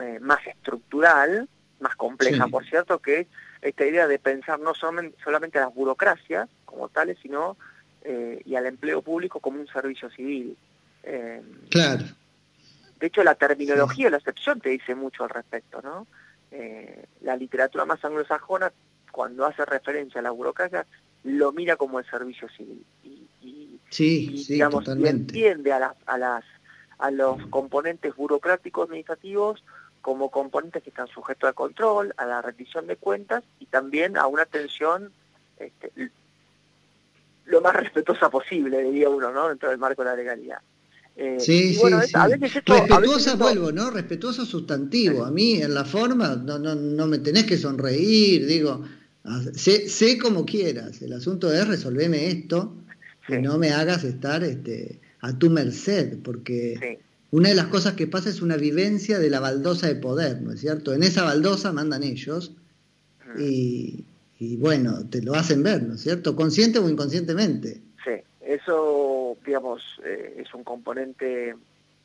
eh, 0.00 0.18
más 0.20 0.46
estructural, 0.46 1.48
más 1.82 1.96
compleja, 1.96 2.46
por 2.48 2.64
cierto, 2.64 2.98
que 3.00 3.20
es 3.20 3.26
esta 3.60 3.84
idea 3.84 4.06
de 4.06 4.18
pensar 4.18 4.58
no 4.60 4.72
solamente, 4.74 5.58
a 5.58 5.62
las 5.62 5.74
burocracias 5.74 6.48
como 6.64 6.88
tales, 6.88 7.18
sino 7.20 7.56
eh, 8.02 8.40
y 8.44 8.54
al 8.56 8.66
empleo 8.66 9.02
público 9.02 9.40
como 9.40 9.60
un 9.60 9.68
servicio 9.68 10.10
civil. 10.10 10.56
Eh, 11.02 11.42
claro. 11.70 12.04
De 12.98 13.06
hecho, 13.08 13.22
la 13.24 13.34
terminología 13.34 14.06
de 14.06 14.12
la 14.12 14.16
excepción 14.18 14.60
te 14.60 14.70
dice 14.70 14.94
mucho 14.94 15.24
al 15.24 15.30
respecto, 15.30 15.82
¿no? 15.82 16.06
Eh, 16.52 17.06
la 17.22 17.36
literatura 17.36 17.84
más 17.84 18.04
anglosajona, 18.04 18.72
cuando 19.10 19.44
hace 19.44 19.64
referencia 19.64 20.20
a 20.20 20.22
la 20.22 20.30
burocracia, 20.30 20.86
lo 21.24 21.52
mira 21.52 21.76
como 21.76 21.98
el 21.98 22.06
servicio 22.06 22.48
civil. 22.50 22.84
Y, 23.02 23.28
y, 23.40 23.80
sí, 23.90 24.44
digamos, 24.48 24.86
entiende 24.88 25.72
a, 25.72 25.78
las, 25.78 25.96
a, 26.06 26.18
las, 26.18 26.44
a 26.98 27.10
los 27.10 27.44
componentes 27.46 28.14
burocráticos 28.14 28.86
administrativos 28.86 29.64
como 30.02 30.30
componentes 30.30 30.82
que 30.82 30.90
están 30.90 31.08
sujetos 31.08 31.48
al 31.48 31.54
control, 31.54 32.12
a 32.16 32.26
la 32.26 32.42
rendición 32.42 32.86
de 32.86 32.96
cuentas 32.96 33.42
y 33.60 33.66
también 33.66 34.18
a 34.18 34.26
una 34.26 34.42
atención 34.42 35.12
este, 35.58 35.92
lo 37.46 37.60
más 37.60 37.74
respetuosa 37.74 38.28
posible, 38.28 38.82
diría 38.82 39.08
uno, 39.08 39.32
¿no? 39.32 39.48
Dentro 39.48 39.70
del 39.70 39.78
marco 39.78 40.02
de 40.02 40.10
la 40.10 40.16
legalidad. 40.16 40.58
Eh, 41.14 41.36
sí, 41.38 41.74
sí, 41.74 41.82
Respetuosa, 41.90 43.36
vuelvo, 43.36 43.70
¿no? 43.70 43.90
Respetuoso 43.90 44.44
sustantivo. 44.46 45.24
A 45.24 45.30
mí, 45.30 45.62
en 45.62 45.74
la 45.74 45.84
forma, 45.84 46.36
no, 46.36 46.58
no, 46.58 46.74
no 46.74 47.06
me 47.06 47.18
tenés 47.18 47.44
que 47.44 47.58
sonreír, 47.58 48.46
digo, 48.46 48.82
ah, 49.24 49.40
sé, 49.54 49.88
sé 49.88 50.18
como 50.18 50.44
quieras. 50.44 51.02
El 51.02 51.12
asunto 51.12 51.52
es 51.52 51.66
resolverme 51.68 52.28
esto, 52.28 52.74
que 53.26 53.38
no 53.38 53.58
me 53.58 53.70
hagas 53.70 54.04
estar 54.04 54.42
este, 54.42 55.00
a 55.20 55.38
tu 55.38 55.50
merced, 55.50 56.18
porque 56.22 56.98
una 57.32 57.48
de 57.48 57.54
las 57.54 57.66
cosas 57.66 57.94
que 57.94 58.06
pasa 58.06 58.28
es 58.28 58.42
una 58.42 58.56
vivencia 58.56 59.18
de 59.18 59.30
la 59.30 59.40
baldosa 59.40 59.86
de 59.86 59.96
poder, 59.96 60.42
¿no 60.42 60.52
es 60.52 60.60
cierto? 60.60 60.92
En 60.92 61.02
esa 61.02 61.24
baldosa 61.24 61.72
mandan 61.72 62.02
ellos 62.02 62.52
y, 63.38 64.04
y 64.38 64.56
bueno, 64.58 65.08
te 65.08 65.22
lo 65.22 65.34
hacen 65.34 65.62
ver, 65.62 65.82
¿no 65.82 65.94
es 65.94 66.02
cierto? 66.02 66.36
Consciente 66.36 66.78
o 66.78 66.88
inconscientemente. 66.90 67.80
Sí, 68.04 68.22
eso, 68.42 69.38
digamos, 69.46 69.98
eh, 70.04 70.42
es 70.44 70.52
un 70.52 70.62
componente 70.62 71.56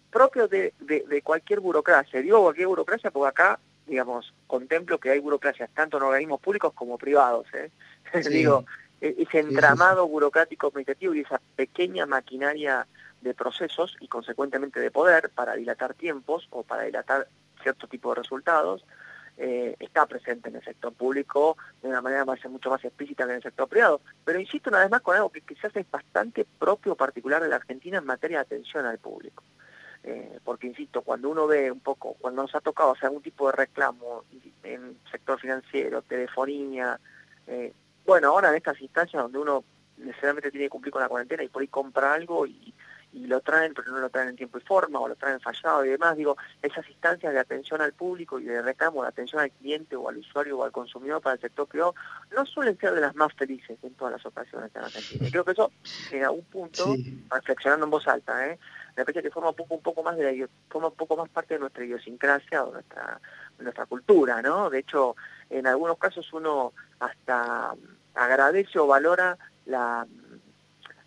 propio 0.09 0.47
de, 0.47 0.73
de, 0.79 1.21
cualquier 1.21 1.59
burocracia. 1.59 2.21
Digo 2.21 2.43
cualquier 2.43 2.67
burocracia 2.67 3.11
porque 3.11 3.27
acá, 3.27 3.59
digamos, 3.85 4.33
contemplo 4.47 4.97
que 4.97 5.09
hay 5.09 5.19
burocracias 5.19 5.69
tanto 5.73 5.97
en 5.97 6.03
organismos 6.03 6.39
públicos 6.39 6.71
como 6.73 6.97
privados. 6.97 7.47
¿eh? 7.53 7.69
Digo, 8.29 8.63
e-, 9.01 9.15
ese 9.19 9.39
entramado 9.39 10.07
burocrático 10.07 10.67
administrativo 10.67 11.13
y 11.13 11.19
esa 11.19 11.41
pequeña 11.57 12.05
maquinaria 12.05 12.87
de 13.27 13.33
procesos 13.33 13.95
y 13.99 14.07
consecuentemente 14.07 14.79
de 14.79 14.91
poder 14.91 15.29
para 15.29 15.55
dilatar 15.55 15.93
tiempos 15.93 16.47
o 16.49 16.63
para 16.63 16.83
dilatar 16.83 17.27
cierto 17.61 17.87
tipo 17.87 18.09
de 18.09 18.21
resultados, 18.21 18.85
eh, 19.39 19.75
está 19.79 20.07
presente 20.07 20.49
en 20.49 20.55
el 20.55 20.63
sector 20.63 20.91
público 20.93 21.57
de 21.83 21.89
una 21.89 22.01
manera 22.01 22.25
más, 22.25 22.43
mucho 22.45 22.71
más 22.71 22.83
explícita 22.83 23.25
que 23.25 23.31
en 23.31 23.35
el 23.37 23.43
sector 23.43 23.67
privado. 23.67 24.01
Pero 24.25 24.39
insisto 24.39 24.69
una 24.69 24.79
vez 24.79 24.89
más 24.89 25.01
con 25.01 25.15
algo 25.15 25.29
que 25.29 25.41
quizás 25.41 25.75
es 25.75 25.89
bastante 25.89 26.45
propio 26.57 26.95
particular 26.95 27.41
de 27.43 27.49
la 27.49 27.57
Argentina 27.57 27.99
en 27.99 28.05
materia 28.05 28.37
de 28.37 28.43
atención 28.43 28.85
al 28.85 28.97
público. 28.97 29.43
Eh, 30.03 30.39
porque 30.43 30.67
insisto, 30.67 31.01
cuando 31.01 31.29
uno 31.29 31.45
ve 31.45 31.71
un 31.71 31.81
poco, 31.81 32.15
cuando 32.19 32.41
nos 32.41 32.55
ha 32.55 32.61
tocado 32.61 32.93
hacer 32.93 33.05
algún 33.05 33.21
tipo 33.21 33.47
de 33.47 33.57
reclamo 33.57 34.23
en 34.63 34.97
sector 35.11 35.39
financiero, 35.39 36.01
telefonía, 36.01 36.99
eh, 37.45 37.73
bueno, 38.05 38.29
ahora 38.29 38.49
en 38.49 38.55
estas 38.55 38.79
instancias 38.81 39.21
donde 39.21 39.37
uno 39.37 39.63
necesariamente 39.97 40.49
tiene 40.49 40.65
que 40.65 40.69
cumplir 40.69 40.93
con 40.93 41.01
la 41.01 41.09
cuarentena 41.09 41.43
y 41.43 41.49
por 41.49 41.61
ahí 41.61 41.67
compra 41.67 42.13
algo 42.13 42.47
y, 42.47 42.73
y 43.13 43.25
lo 43.25 43.41
traen, 43.41 43.73
pero 43.73 43.91
no 43.91 43.99
lo 43.99 44.09
traen 44.09 44.29
en 44.29 44.35
tiempo 44.35 44.57
y 44.57 44.61
forma, 44.61 44.99
o 44.99 45.07
lo 45.07 45.15
traen 45.15 45.39
fallado 45.39 45.85
y 45.85 45.89
demás. 45.89 46.15
Digo, 46.17 46.37
esas 46.61 46.87
instancias 46.89 47.33
de 47.33 47.39
atención 47.39 47.81
al 47.81 47.93
público 47.93 48.39
y 48.39 48.43
de 48.43 48.61
reclamo, 48.61 49.01
de 49.01 49.09
atención 49.09 49.41
al 49.41 49.51
cliente 49.51 49.95
o 49.95 50.09
al 50.09 50.17
usuario 50.17 50.59
o 50.59 50.63
al 50.63 50.71
consumidor 50.71 51.21
para 51.21 51.35
el 51.35 51.41
sector 51.41 51.67
privado, 51.67 51.95
no 52.35 52.45
suelen 52.45 52.77
ser 52.77 52.93
de 52.93 53.01
las 53.01 53.15
más 53.15 53.33
felices 53.33 53.77
en 53.81 53.93
todas 53.93 54.13
las 54.13 54.25
ocasiones 54.25 54.71
en 54.75 54.83
Argentina. 54.83 55.27
Y 55.27 55.31
creo 55.31 55.45
que 55.45 55.51
eso, 55.51 55.71
en 56.11 56.23
algún 56.23 56.45
punto, 56.45 56.95
reflexionando 57.29 57.85
en 57.85 57.91
voz 57.91 58.07
alta, 58.07 58.47
¿eh? 58.47 58.59
me 58.95 59.05
parece 59.05 59.21
que 59.21 59.31
forma 59.31 59.49
un 59.49 59.55
poco, 59.55 59.75
un 59.75 59.81
poco 59.81 60.03
más 60.03 60.17
de 60.17 60.49
forma 60.69 60.87
un 60.87 60.95
poco 60.95 61.15
más 61.15 61.29
parte 61.29 61.53
de 61.53 61.59
nuestra 61.59 61.85
idiosincrasia 61.85 62.63
o 62.63 62.73
nuestra, 62.73 63.19
nuestra 63.59 63.85
cultura, 63.85 64.41
¿no? 64.41 64.71
De 64.71 64.79
hecho, 64.79 65.15
en 65.49 65.67
algunos 65.67 65.99
casos 65.99 66.33
uno 66.33 66.73
hasta 66.99 67.75
agradece 68.15 68.79
o 68.79 68.87
valora 68.87 69.37
la, 69.65 70.07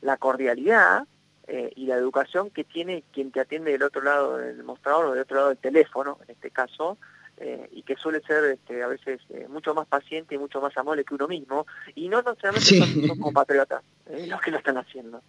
la 0.03 0.17
cordialidad 0.19 1.05
eh, 1.53 1.73
y 1.75 1.87
la 1.87 1.97
educación 1.97 2.51
que 2.51 2.63
tiene 2.63 3.03
quien 3.13 3.33
te 3.33 3.41
atiende 3.41 3.73
del 3.73 3.83
otro 3.83 4.03
lado 4.03 4.37
del 4.37 4.63
mostrador 4.63 5.07
o 5.07 5.11
del 5.11 5.23
otro 5.23 5.37
lado 5.37 5.49
del 5.49 5.59
teléfono, 5.59 6.17
en 6.23 6.31
este 6.31 6.53
caso, 6.53 6.97
eh, 7.39 7.69
y 7.73 7.83
que 7.83 7.97
suele 7.97 8.21
ser 8.21 8.45
este, 8.45 8.85
a 8.85 8.87
veces 8.87 9.21
eh, 9.31 9.49
mucho 9.49 9.75
más 9.75 9.89
paciente 9.89 10.37
y 10.37 10.39
mucho 10.39 10.61
más 10.61 10.77
amable 10.77 11.05
que 11.05 11.15
uno 11.15 11.27
mismo, 11.27 11.67
y 11.97 12.09
no 12.09 12.23
necesariamente 12.23 13.09
son, 13.09 13.19
compatriotas 13.19 13.83
los 14.29 14.41
que 14.41 14.53
lo 14.53 14.59
están 14.59 14.77
haciendo. 14.77 15.25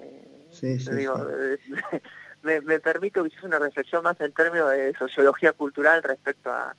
me, 2.42 2.60
me, 2.62 2.80
permito 2.80 3.22
que 3.22 3.46
una 3.46 3.60
reflexión 3.60 4.02
más 4.02 4.20
en 4.20 4.32
términos 4.32 4.72
de 4.72 4.92
sociología 4.94 5.52
cultural 5.52 6.02
respecto 6.02 6.50
a, 6.50 6.74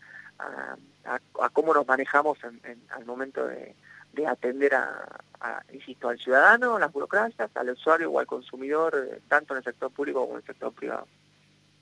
a, 1.05 1.49
cómo 1.53 1.73
nos 1.73 1.87
manejamos 1.87 2.39
en, 2.43 2.81
al 2.89 3.05
momento 3.05 3.47
de, 3.47 3.73
de 4.13 4.27
atender 4.27 4.73
a, 4.75 5.63
insisto, 5.73 6.09
al 6.09 6.19
ciudadano, 6.19 6.75
a 6.75 6.79
las 6.79 6.91
burocracias, 6.91 7.49
al 7.55 7.69
usuario 7.69 8.11
o 8.11 8.19
al 8.19 8.27
consumidor, 8.27 9.09
eh, 9.11 9.19
tanto 9.27 9.53
en 9.53 9.59
el 9.59 9.63
sector 9.63 9.91
público 9.91 10.21
como 10.21 10.33
en 10.33 10.39
el 10.39 10.45
sector 10.45 10.73
privado. 10.73 11.07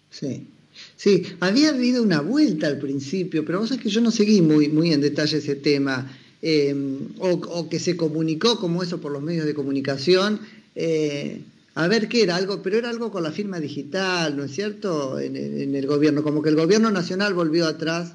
Sí, 0.09 0.47
sí, 0.95 1.37
había 1.39 1.69
habido 1.69 2.01
una 2.03 2.21
vuelta 2.21 2.67
al 2.67 2.79
principio, 2.79 3.43
pero 3.45 3.59
vos 3.59 3.69
sabés 3.69 3.83
que 3.83 3.89
yo 3.89 4.01
no 4.01 4.11
seguí 4.11 4.41
muy, 4.41 4.69
muy 4.69 4.93
en 4.93 5.01
detalle 5.01 5.37
ese 5.37 5.55
tema, 5.55 6.09
eh, 6.41 6.73
o, 7.19 7.69
que 7.69 7.79
se 7.79 7.97
comunicó 7.97 8.59
como 8.59 8.81
eso 8.81 9.01
por 9.01 9.11
los 9.11 9.21
medios 9.21 9.45
de 9.45 9.53
comunicación, 9.53 10.39
eh, 10.75 11.41
a 11.75 11.87
ver 11.87 12.07
qué 12.07 12.23
era 12.23 12.35
algo, 12.35 12.61
pero 12.61 12.77
era 12.77 12.89
algo 12.89 13.11
con 13.11 13.23
la 13.23 13.31
firma 13.31 13.59
digital, 13.59 14.35
¿no 14.37 14.43
es 14.45 14.51
cierto? 14.51 15.19
En, 15.19 15.35
en 15.35 15.75
el 15.75 15.85
gobierno, 15.85 16.23
como 16.23 16.41
que 16.41 16.49
el 16.49 16.55
gobierno 16.55 16.91
nacional 16.91 17.33
volvió 17.33 17.67
atrás 17.67 18.13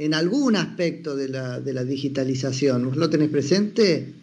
en 0.00 0.14
algún 0.14 0.56
aspecto 0.56 1.14
de 1.14 1.28
la, 1.28 1.60
de 1.60 1.74
la 1.74 1.84
digitalización. 1.84 2.86
¿Vos 2.86 2.96
lo 2.96 3.10
tenés 3.10 3.28
presente? 3.28 4.14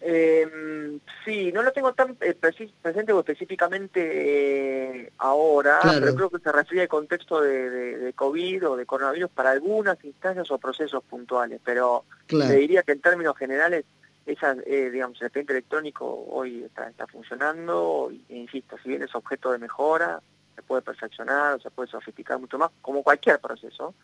Em, 0.00 1.00
sí, 1.24 1.50
no 1.50 1.64
lo 1.64 1.72
tengo 1.72 1.92
tan 1.92 2.16
eh, 2.20 2.34
presente 2.34 3.12
específicamente 3.12 4.00
eh, 4.04 5.12
ahora, 5.18 5.80
pero 5.82 6.14
creo 6.14 6.30
que 6.30 6.38
se 6.38 6.52
refiere 6.52 6.82
al 6.82 6.88
contexto 6.88 7.40
de, 7.40 8.12
COVID 8.14 8.68
o 8.68 8.76
de 8.76 8.86
coronavirus 8.86 9.28
para 9.30 9.50
algunas 9.50 10.02
instancias 10.04 10.52
o 10.52 10.58
procesos 10.58 11.02
puntuales, 11.02 11.60
pero 11.64 12.04
le 12.28 12.54
diría 12.58 12.84
que 12.84 12.92
en 12.92 13.00
términos 13.00 13.36
generales 13.36 13.84
esa, 14.24 14.54
eh, 14.66 14.88
digamos, 14.92 15.20
el 15.20 15.26
expediente 15.26 15.54
electrónico 15.54 16.26
hoy 16.30 16.62
está, 16.62 16.88
está 16.88 17.08
funcionando, 17.08 18.12
e 18.28 18.36
insisto, 18.36 18.76
si 18.80 18.90
bien 18.90 19.02
es 19.02 19.12
objeto 19.16 19.50
de 19.50 19.58
mejora, 19.58 20.20
se 20.56 20.62
puede 20.62 20.82
perfeccionar, 20.82 21.54
o 21.54 21.60
se 21.60 21.70
puede 21.70 21.88
sofisticar 21.90 22.40
mucho 22.40 22.58
más, 22.58 22.70
como 22.80 23.02
cualquier 23.02 23.38
proceso. 23.38 23.94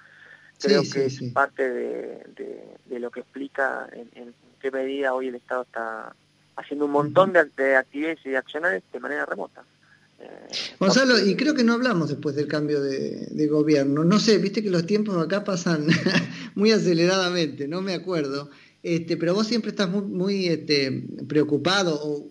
Creo 0.61 0.83
que 0.83 1.07
es 1.07 1.21
parte 1.33 1.69
de, 1.69 2.99
lo 3.01 3.11
que 3.11 3.21
explica 3.21 3.89
en, 3.93 4.35
qué 4.61 4.71
medida 4.71 5.15
hoy 5.15 5.29
el 5.29 5.35
Estado 5.35 5.63
está 5.63 6.15
haciendo 6.55 6.85
un 6.85 6.93
montón 6.93 7.33
de, 7.33 7.77
actividades 7.77 8.21
y 8.25 8.31
de 8.31 8.37
acciones 8.37 8.83
de 8.93 9.01
manera 9.01 9.27
remota. 9.27 9.65
Eh, 10.21 10.49
Gonzalo, 10.79 11.19
y 11.19 11.35
creo 11.35 11.55
que 11.55 11.65
no 11.65 11.73
hablamos 11.73 12.11
después 12.11 12.37
del 12.37 12.47
cambio 12.47 12.81
de, 12.81 13.49
gobierno. 13.49 14.05
No 14.05 14.21
sé, 14.21 14.39
viste 14.39 14.63
que 14.63 14.71
los 14.71 14.87
tiempos 14.87 15.17
acá 15.17 15.43
pasan 15.43 15.87
muy 16.55 16.71
aceleradamente, 16.71 17.67
no 17.67 17.81
me 17.83 17.95
acuerdo. 17.95 18.51
Este, 18.85 19.17
pero 19.17 19.35
vos 19.35 19.47
siempre 19.47 19.71
estás 19.71 19.89
muy, 19.89 20.03
muy 20.03 20.49
este, 20.49 21.07
preocupado, 21.27 21.99
o 22.01 22.29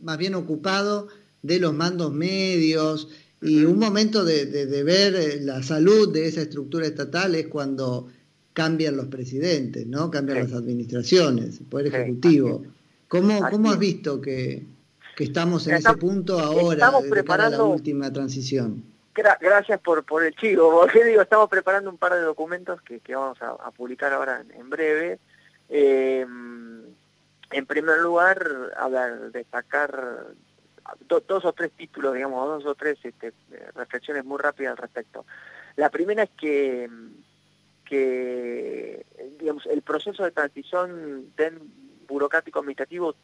más 0.00 0.16
bien 0.16 0.34
ocupado, 0.34 1.08
de 1.42 1.58
los 1.58 1.74
mandos 1.74 2.12
medios, 2.12 3.08
y 3.44 3.62
un 3.66 3.78
momento 3.78 4.24
de, 4.24 4.82
ver 4.84 5.14
eh, 5.14 5.40
la 5.40 5.62
salud 5.62 6.10
de 6.10 6.26
esa 6.26 6.40
estructura 6.40 6.86
estatal 6.86 7.34
es 7.34 7.48
cuando 7.48 8.08
cambian 8.54 8.96
los 8.96 9.06
presidentes, 9.06 9.86
¿no? 9.86 10.10
Cambian 10.10 10.38
las 10.38 10.54
administraciones, 10.54 11.60
el 11.60 11.66
Poder 11.66 11.88
Ejecutivo. 11.88 12.64
¿Cómo, 13.06 13.38
¿Cómo 13.50 13.70
has 13.70 13.78
visto 13.78 14.18
que, 14.18 14.66
estamos 15.18 15.66
en 15.66 15.74
ese 15.74 15.92
punto 15.94 16.38
ahora, 16.38 16.90
preparando, 17.10 17.58
la 17.58 17.64
última 17.64 18.10
transición? 18.10 18.82
gracias 19.14 19.78
por, 19.80 20.04
por 20.04 20.24
el 20.24 20.34
chivo, 20.34 20.70
porque 20.80 21.04
digo, 21.04 21.20
estamos 21.20 21.50
preparando 21.50 21.90
un 21.90 21.98
par 21.98 22.14
de 22.14 22.22
documentos 22.22 22.80
que, 22.80 23.00
vamos 23.14 23.36
a, 23.42 23.70
publicar 23.72 24.12
ahora 24.14 24.42
en, 24.58 24.70
breve. 24.70 25.18
Eh, 25.68 26.26
en 27.50 27.66
primer 27.66 27.98
lugar, 27.98 28.72
a 28.76 28.88
ver, 28.88 29.30
destacar 29.32 30.28
dos 31.08 31.44
o 31.44 31.52
tres 31.52 31.72
títulos, 31.72 32.14
digamos, 32.14 32.46
dos 32.46 32.66
o 32.66 32.74
tres 32.74 32.98
este, 33.02 33.32
reflexiones 33.74 34.24
muy 34.24 34.38
rápidas 34.38 34.72
al 34.72 34.78
respecto. 34.78 35.24
La 35.76 35.90
primera 35.90 36.24
es 36.24 36.30
que, 36.30 36.88
que 37.84 39.04
digamos, 39.38 39.66
el 39.66 39.82
proceso 39.82 40.24
de 40.24 40.30
transición 40.30 41.32
burocrático 42.06 42.60
administrativo 42.60 43.14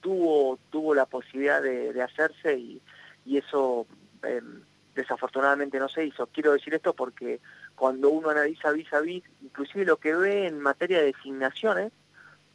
tuvo, 0.00 0.58
tuvo 0.70 0.94
la 0.94 1.06
posibilidad 1.06 1.62
de, 1.62 2.02
hacerse 2.02 2.56
y, 2.56 2.82
y 3.24 3.38
eso 3.38 3.86
em, 4.22 4.62
desafortunadamente 4.94 5.78
no 5.78 5.88
se 5.88 6.04
hizo. 6.06 6.26
Quiero 6.26 6.52
decir 6.52 6.74
esto 6.74 6.94
porque 6.94 7.40
cuando 7.74 8.10
uno 8.10 8.30
analiza 8.30 8.70
vis 8.70 8.92
a 8.92 9.00
vis, 9.00 9.24
inclusive 9.42 9.84
lo 9.84 9.96
que 9.96 10.14
ve 10.14 10.46
en 10.46 10.60
materia 10.60 10.98
de 10.98 11.12
designaciones, 11.12 11.92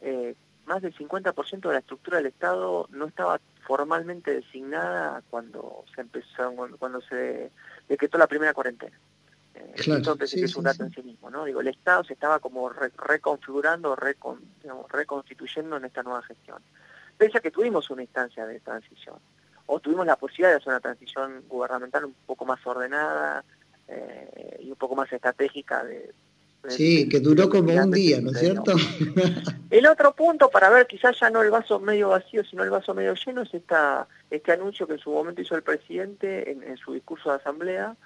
eh, 0.00 0.34
más 0.70 0.82
del 0.82 0.94
50% 0.94 1.60
de 1.62 1.72
la 1.72 1.80
estructura 1.80 2.18
del 2.18 2.26
Estado 2.26 2.86
no 2.92 3.06
estaba 3.06 3.40
formalmente 3.66 4.32
designada 4.32 5.20
cuando 5.28 5.84
se 5.92 6.00
empezó, 6.00 6.54
cuando 6.78 7.00
se 7.00 7.50
decretó 7.88 8.18
la 8.18 8.28
primera 8.28 8.54
cuarentena. 8.54 8.96
Eh, 9.56 9.74
entonces 9.84 10.32
es 10.34 10.54
un 10.54 10.62
dato 10.62 10.84
en 10.84 10.92
sí 10.92 11.02
mismo, 11.02 11.28
¿no? 11.28 11.44
Digo, 11.44 11.60
el 11.60 11.66
Estado 11.66 12.04
se 12.04 12.12
estaba 12.12 12.38
como 12.38 12.68
reconfigurando, 12.68 13.96
reconstituyendo 13.96 15.76
en 15.76 15.86
esta 15.86 16.04
nueva 16.04 16.22
gestión. 16.22 16.62
Pese 17.18 17.38
a 17.38 17.40
que 17.40 17.50
tuvimos 17.50 17.90
una 17.90 18.02
instancia 18.02 18.46
de 18.46 18.60
transición, 18.60 19.16
o 19.66 19.80
tuvimos 19.80 20.06
la 20.06 20.14
posibilidad 20.14 20.50
de 20.50 20.56
hacer 20.58 20.68
una 20.68 20.80
transición 20.80 21.42
gubernamental 21.48 22.04
un 22.04 22.14
poco 22.26 22.44
más 22.44 22.64
ordenada 22.64 23.44
eh, 23.88 24.60
y 24.60 24.70
un 24.70 24.76
poco 24.76 24.94
más 24.94 25.12
estratégica. 25.12 25.82
De, 25.82 26.14
sí, 26.68 27.08
que 27.08 27.20
duró 27.20 27.48
como 27.48 27.72
un 27.72 27.90
día, 27.90 28.20
¿no 28.20 28.30
es 28.30 28.38
cierto? 28.38 28.74
El 29.70 29.86
otro 29.86 30.14
punto 30.14 30.50
para 30.50 30.68
ver 30.68 30.86
quizás 30.86 31.18
ya 31.20 31.30
no 31.30 31.42
el 31.42 31.50
vaso 31.50 31.78
medio 31.78 32.08
vacío, 32.08 32.44
sino 32.44 32.64
el 32.64 32.70
vaso 32.70 32.92
medio 32.92 33.14
lleno, 33.14 33.42
es 33.42 33.54
esta, 33.54 34.08
este 34.30 34.52
anuncio 34.52 34.86
que 34.86 34.94
en 34.94 34.98
su 34.98 35.10
momento 35.10 35.40
hizo 35.40 35.54
el 35.54 35.62
presidente 35.62 36.50
en, 36.50 36.76
su 36.76 36.92
discurso 36.92 37.30
de 37.30 37.36
asamblea 37.36 37.96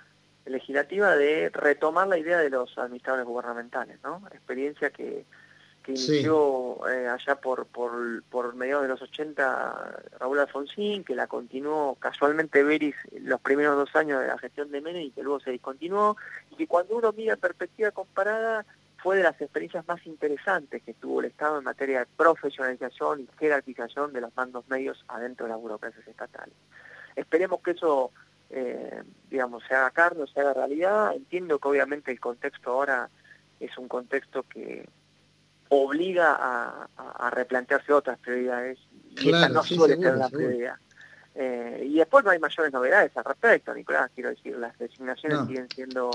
legislativa 0.44 1.16
de 1.16 1.48
retomar 1.48 2.06
la 2.06 2.18
idea 2.18 2.38
de 2.38 2.50
los 2.50 2.76
administradores 2.76 3.26
gubernamentales, 3.26 3.98
¿no? 4.04 4.22
Experiencia 4.30 4.90
que, 4.90 5.24
que 5.84 5.92
inició 5.92 6.80
eh, 6.88 7.06
allá 7.08 7.36
por, 7.36 7.66
por, 7.66 8.22
por 8.24 8.54
mediados 8.54 8.84
de 8.84 8.88
los 8.88 9.02
80 9.02 10.02
Raúl 10.18 10.40
Alfonsín, 10.40 11.04
que 11.04 11.14
la 11.14 11.26
continuó 11.26 11.96
casualmente 11.96 12.64
Beris 12.64 12.96
los 13.20 13.40
primeros 13.40 13.76
dos 13.76 13.94
años 13.94 14.20
de 14.20 14.28
la 14.28 14.38
gestión 14.38 14.70
de 14.70 14.80
Menem 14.80 15.02
y 15.02 15.10
que 15.10 15.22
luego 15.22 15.40
se 15.40 15.50
discontinuó, 15.50 16.16
y 16.50 16.56
que 16.56 16.66
cuando 16.66 16.96
uno 16.96 17.12
mira 17.12 17.34
en 17.34 17.40
perspectiva 17.40 17.90
comparada 17.90 18.64
fue 18.96 19.18
de 19.18 19.24
las 19.24 19.38
experiencias 19.38 19.86
más 19.86 20.04
interesantes 20.06 20.82
que 20.82 20.94
tuvo 20.94 21.20
el 21.20 21.26
Estado 21.26 21.58
en 21.58 21.64
materia 21.64 22.00
de 22.00 22.06
profesionalización 22.16 23.20
y 23.20 23.28
jerarquización 23.38 24.14
de 24.14 24.22
los 24.22 24.34
mandos 24.34 24.66
medios 24.68 25.04
adentro 25.08 25.44
de 25.44 25.52
las 25.52 25.60
burocracias 25.60 26.08
estatales. 26.08 26.54
Esperemos 27.14 27.60
que 27.60 27.72
eso, 27.72 28.10
eh, 28.48 29.02
digamos, 29.30 29.62
se 29.68 29.74
haga 29.74 29.90
carne, 29.90 30.24
se 30.32 30.40
haga 30.40 30.54
realidad. 30.54 31.14
Entiendo 31.14 31.58
que 31.58 31.68
obviamente 31.68 32.10
el 32.10 32.20
contexto 32.20 32.70
ahora 32.70 33.10
es 33.60 33.76
un 33.76 33.88
contexto 33.88 34.44
que 34.44 34.88
obliga 35.68 36.36
a, 36.38 37.30
replantearse 37.30 37.92
otras 37.92 38.18
prioridades 38.18 38.78
y 39.16 39.30
esta 39.30 39.48
no 39.48 39.62
suele 39.62 39.96
ser 39.96 40.16
la 40.16 40.28
prioridad. 40.28 40.76
Eh, 41.34 41.82
y 41.86 41.96
después 41.96 42.24
no 42.24 42.30
hay 42.30 42.38
mayores 42.38 42.72
novedades 42.72 43.16
al 43.16 43.24
respecto, 43.24 43.74
Nicolás, 43.74 44.10
quiero 44.14 44.30
decir, 44.30 44.56
las 44.56 44.78
designaciones 44.78 45.46
siguen 45.48 45.68
siendo 45.68 46.10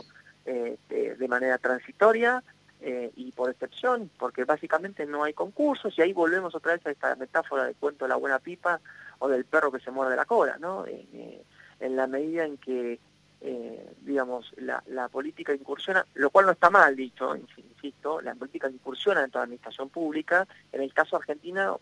eh, 0.45 0.77
de 0.87 1.27
manera 1.27 1.57
transitoria, 1.57 2.41
eh, 2.81 3.11
y 3.17 3.33
por 3.33 3.49
excepción, 3.49 4.09
porque 4.17 4.45
básicamente 4.45 5.05
no 5.05 5.25
hay 5.25 5.33
concursos 5.33 5.93
y 5.97 6.01
ahí 6.01 6.13
volvemos 6.13 6.55
otra 6.55 6.71
vez 6.71 6.85
a 6.85 6.91
esta 6.91 7.13
metáfora 7.17 7.65
del 7.65 7.75
cuento 7.75 8.05
de 8.05 8.09
la 8.09 8.15
buena 8.15 8.39
pipa 8.39 8.79
o 9.19 9.27
del 9.27 9.43
perro 9.43 9.69
que 9.69 9.81
se 9.81 9.91
muerde 9.91 10.15
la 10.15 10.23
cola, 10.23 10.55
¿no? 10.59 10.85
Eh, 10.85 11.43
en 11.81 11.95
la 11.97 12.07
medida 12.07 12.45
en 12.45 12.57
que, 12.57 13.01
eh, 13.41 13.93
digamos, 14.01 14.51
la, 14.57 14.83
la, 14.87 15.07
política 15.07 15.53
incursiona, 15.53 16.05
lo 16.15 16.29
cual 16.29 16.45
no 16.45 16.51
está 16.51 16.69
mal 16.69 16.95
dicho, 16.95 17.35
insisto, 17.35 18.21
la 18.21 18.35
política 18.35 18.69
incursiona 18.69 19.23
en 19.23 19.31
toda 19.31 19.41
la 19.41 19.45
administración 19.45 19.89
pública, 19.89 20.47
en 20.71 20.81
el 20.81 20.93
caso 20.93 21.15
Argentina 21.15 21.73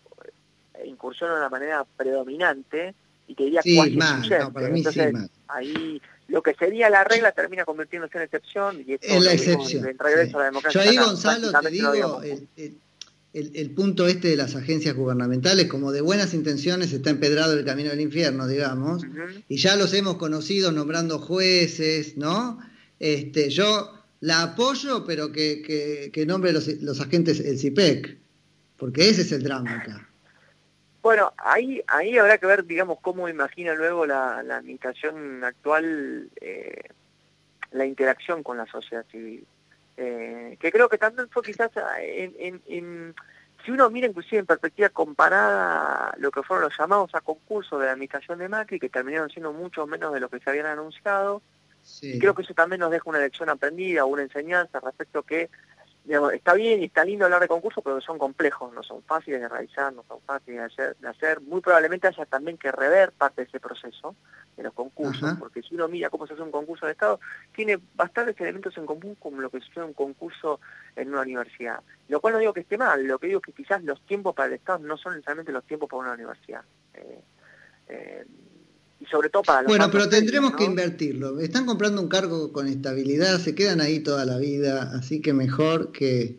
incursiona 0.86 1.34
de 1.34 1.40
una 1.40 1.50
manera 1.50 1.86
predominante 1.98 2.94
y 3.28 3.36
que 3.36 3.46
diría 3.46 3.62
sí, 3.62 3.98
más, 3.98 4.30
no, 4.30 4.54
para 4.54 4.70
mí 4.70 4.84
sí, 4.84 5.00
más. 5.12 5.30
ahí 5.48 6.02
lo 6.28 6.42
que 6.42 6.54
sería 6.54 6.90
la 6.90 7.04
regla 7.04 7.32
termina 7.32 7.66
convirtiéndose 7.66 8.18
en 8.18 8.24
excepción 8.26 8.84
y 8.86 8.94
esto 8.94 9.08
es 9.08 9.24
la 9.24 9.34
excepción. 9.34 9.84
regreso 9.98 10.38
a 10.38 10.40
la 10.42 10.46
democracia. 10.46 10.84
Yo 10.84 10.90
ahí, 10.90 10.98
Gonzalo, 10.98 11.52
te 11.60 11.70
digo, 11.70 12.22
el, 12.22 12.48
punto 13.76 14.08
este 14.08 14.30
de 14.30 14.38
las 14.38 14.56
agencias 14.56 14.96
gubernamentales, 14.96 15.68
como 15.68 15.92
de 15.92 16.02
buenas 16.02 16.34
intenciones, 16.34 16.94
está 16.94 17.10
empedrado 17.10 17.54
el 17.54 17.66
camino 17.66 17.90
del 17.90 18.02
infierno, 18.02 18.48
digamos, 18.48 19.04
y 19.48 19.58
ya 19.58 19.76
los 19.76 19.94
hemos 19.94 20.18
conocido 20.18 20.72
nombrando 20.72 21.20
jueces, 21.20 22.18
¿no? 22.18 22.60
Este, 23.00 23.50
yo 23.50 23.94
la 24.22 24.42
apoyo, 24.42 25.06
pero 25.06 25.32
que, 25.32 26.12
que, 26.12 26.26
nombre 26.26 26.52
los, 26.52 26.68
los 26.82 27.00
agentes 27.00 27.40
el 27.40 27.60
CIPEC, 27.60 28.18
porque 28.78 29.10
ese 29.10 29.22
es 29.22 29.32
el 29.32 29.44
drama 29.44 29.78
acá. 29.78 30.08
Bueno, 31.02 31.32
ahí, 31.38 31.82
ahí 31.88 32.18
habrá 32.18 32.38
que 32.38 32.48
ver, 32.48 32.66
digamos, 32.66 32.98
cómo 33.02 33.30
imagina 33.30 33.74
luego 33.76 34.06
la, 34.06 34.40
administración 34.40 35.44
actual 35.44 36.30
eh, 36.42 36.82
la 37.72 37.86
interacción 37.86 38.44
con 38.44 38.58
la 38.58 38.66
sociedad 38.66 39.06
civil. 39.12 39.46
Eh, 39.98 40.58
que 40.60 40.72
creo 40.72 40.88
que 40.88 41.00
también 41.00 41.28
fue 41.30 41.42
quizás 41.42 41.72
en, 42.00 42.62
en, 42.68 43.16
si 43.66 43.72
uno 43.72 43.90
mira 43.90 44.08
inclusive 44.08 44.40
en 44.40 44.46
perspectiva 44.46 44.90
comparada 44.90 46.14
lo 46.20 46.30
que 46.30 46.44
fueron 46.44 46.66
los 46.66 46.78
llamados 46.78 47.10
a 47.16 47.22
concurso 47.22 47.80
de 47.80 47.88
la 47.88 47.94
administración 47.94 48.38
de 48.38 48.48
Macri, 48.48 48.80
que 48.80 48.90
terminaron 48.90 49.30
siendo 49.30 49.52
mucho 49.54 49.88
menos 49.88 50.14
de 50.14 50.20
lo 50.20 50.30
que 50.30 50.40
se 50.40 50.50
habían 50.50 50.68
anunciado, 50.68 51.42
y 52.02 52.20
creo 52.20 52.36
que 52.36 52.44
eso 52.44 52.54
también 52.54 52.82
nos 52.82 52.92
deja 52.92 53.10
una 53.10 53.20
lección 53.20 53.50
aprendida, 53.50 54.06
una 54.06 54.22
enseñanza 54.22 54.80
respecto 54.80 55.24
que 55.24 55.50
está 56.34 56.54
bien 56.54 56.82
y 56.82 56.86
está 56.86 57.04
lindo 57.04 57.26
hablar 57.26 57.42
de 57.42 57.48
concursos, 57.48 57.84
pero 57.84 58.00
son 58.00 58.18
complejos, 58.18 58.74
no 58.74 58.82
son 58.82 59.04
fáciles 59.04 59.42
de 59.42 59.50
realizar, 59.50 59.92
no 59.94 60.04
son 60.08 60.22
fáciles 60.22 60.76
de 60.76 61.08
hacer. 61.08 61.42
Muy 61.42 61.62
probablemente 61.62 62.08
haya 62.08 62.26
también 62.26 62.58
que 62.58 62.72
rever 62.72 63.12
parte 63.12 63.42
de 63.42 63.48
ese 63.48 63.60
proceso 63.60 64.16
de 64.56 64.64
los 64.64 64.74
concursos, 64.74 65.36
porque 65.38 65.62
si 65.62 65.76
uno 65.76 65.88
mira 65.88 66.10
cómo 66.10 66.26
se 66.26 66.34
hace 66.34 66.42
un 66.42 66.52
concurso 66.52 66.86
de 66.86 66.94
Estado, 66.94 67.20
tiene 67.54 67.80
bastantes 67.96 68.40
elementos 68.40 68.78
en 68.78 68.86
común 68.86 69.16
con 69.16 69.40
lo 69.42 69.50
que 69.50 69.60
sucede 69.60 69.84
un 69.84 69.94
concurso 69.94 70.60
en 70.96 71.10
una 71.10 71.22
universidad. 71.22 71.82
Lo 72.08 72.22
cual 72.22 72.34
no 72.34 72.40
digo 72.40 72.54
que 72.54 72.62
esté 72.62 72.78
mal, 72.78 73.06
lo 73.06 73.20
que 73.20 73.28
digo 73.28 73.40
es 73.40 73.46
que 73.46 73.54
quizás 73.54 73.84
los 73.84 74.02
tiempos 74.06 74.34
para 74.34 74.48
el 74.48 74.54
Estado 74.54 74.80
no 74.80 74.98
son 74.98 75.14
necesariamente 75.14 75.52
los 75.52 75.66
tiempos 75.66 75.90
para 75.90 76.02
una 76.02 76.14
universidad. 76.14 76.64
Eh, 76.94 77.22
eh, 77.90 78.26
y 79.08 79.12
sobre 79.12 79.30
todo 79.30 79.44
para 79.44 79.62
los 79.62 79.70
Bueno, 79.70 79.90
pero 79.92 80.10
tendremos 80.10 80.56
que 80.56 80.64
invertirlo. 80.64 81.40
Están 81.40 81.66
comprando 81.66 82.02
un 82.02 82.10
cargo 82.10 82.52
con 82.52 82.68
estabilidad, 82.68 83.40
se 83.40 83.56
quedan 83.56 83.82
ahí 83.82 84.00
toda 84.00 84.26
la 84.26 84.38
vida, 84.38 84.92
así 84.94 85.22
que 85.22 85.34
mejor 85.34 85.92
que 85.92 86.38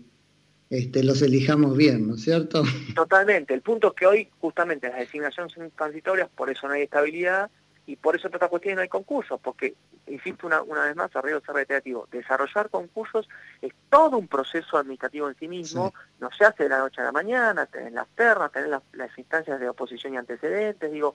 este, 0.70 1.02
los 1.02 1.22
elijamos 1.22 1.76
bien, 1.76 2.06
¿no 2.06 2.16
es 2.16 2.22
cierto? 2.22 2.62
Totalmente. 2.94 3.54
El 3.54 3.62
punto 3.62 3.88
es 3.88 3.94
que 3.94 4.06
hoy 4.06 4.28
justamente 4.40 4.88
las 4.88 4.98
designaciones 4.98 5.52
son 5.52 5.70
transitorias, 5.70 6.28
por 6.34 6.50
eso 6.50 6.68
no 6.68 6.74
hay 6.74 6.82
estabilidad 6.82 7.50
y 7.88 7.96
por 7.96 8.14
eso 8.14 8.28
otra 8.28 8.48
cuestión 8.48 8.74
no 8.74 8.82
hay 8.82 8.88
concursos, 8.88 9.40
porque, 9.40 9.74
insisto 10.06 10.46
una, 10.46 10.60
una 10.60 10.84
vez 10.84 10.94
más, 10.94 11.16
arriba 11.16 11.40
ser 11.40 11.54
reiterativo, 11.54 12.06
desarrollar 12.12 12.68
concursos 12.68 13.26
es 13.62 13.72
todo 13.88 14.18
un 14.18 14.28
proceso 14.28 14.76
administrativo 14.76 15.26
en 15.26 15.34
sí 15.36 15.48
mismo, 15.48 15.94
no 16.20 16.30
se 16.30 16.44
hace 16.44 16.64
de 16.64 16.68
la 16.68 16.80
noche 16.80 17.00
a 17.00 17.04
la 17.04 17.12
mañana, 17.12 17.64
tener 17.64 17.92
las 17.92 18.06
ternas, 18.08 18.52
tener 18.52 18.68
las, 18.68 18.82
las 18.92 19.16
instancias 19.16 19.58
de 19.58 19.70
oposición 19.70 20.12
y 20.12 20.16
antecedentes, 20.18 20.92
digo, 20.92 21.14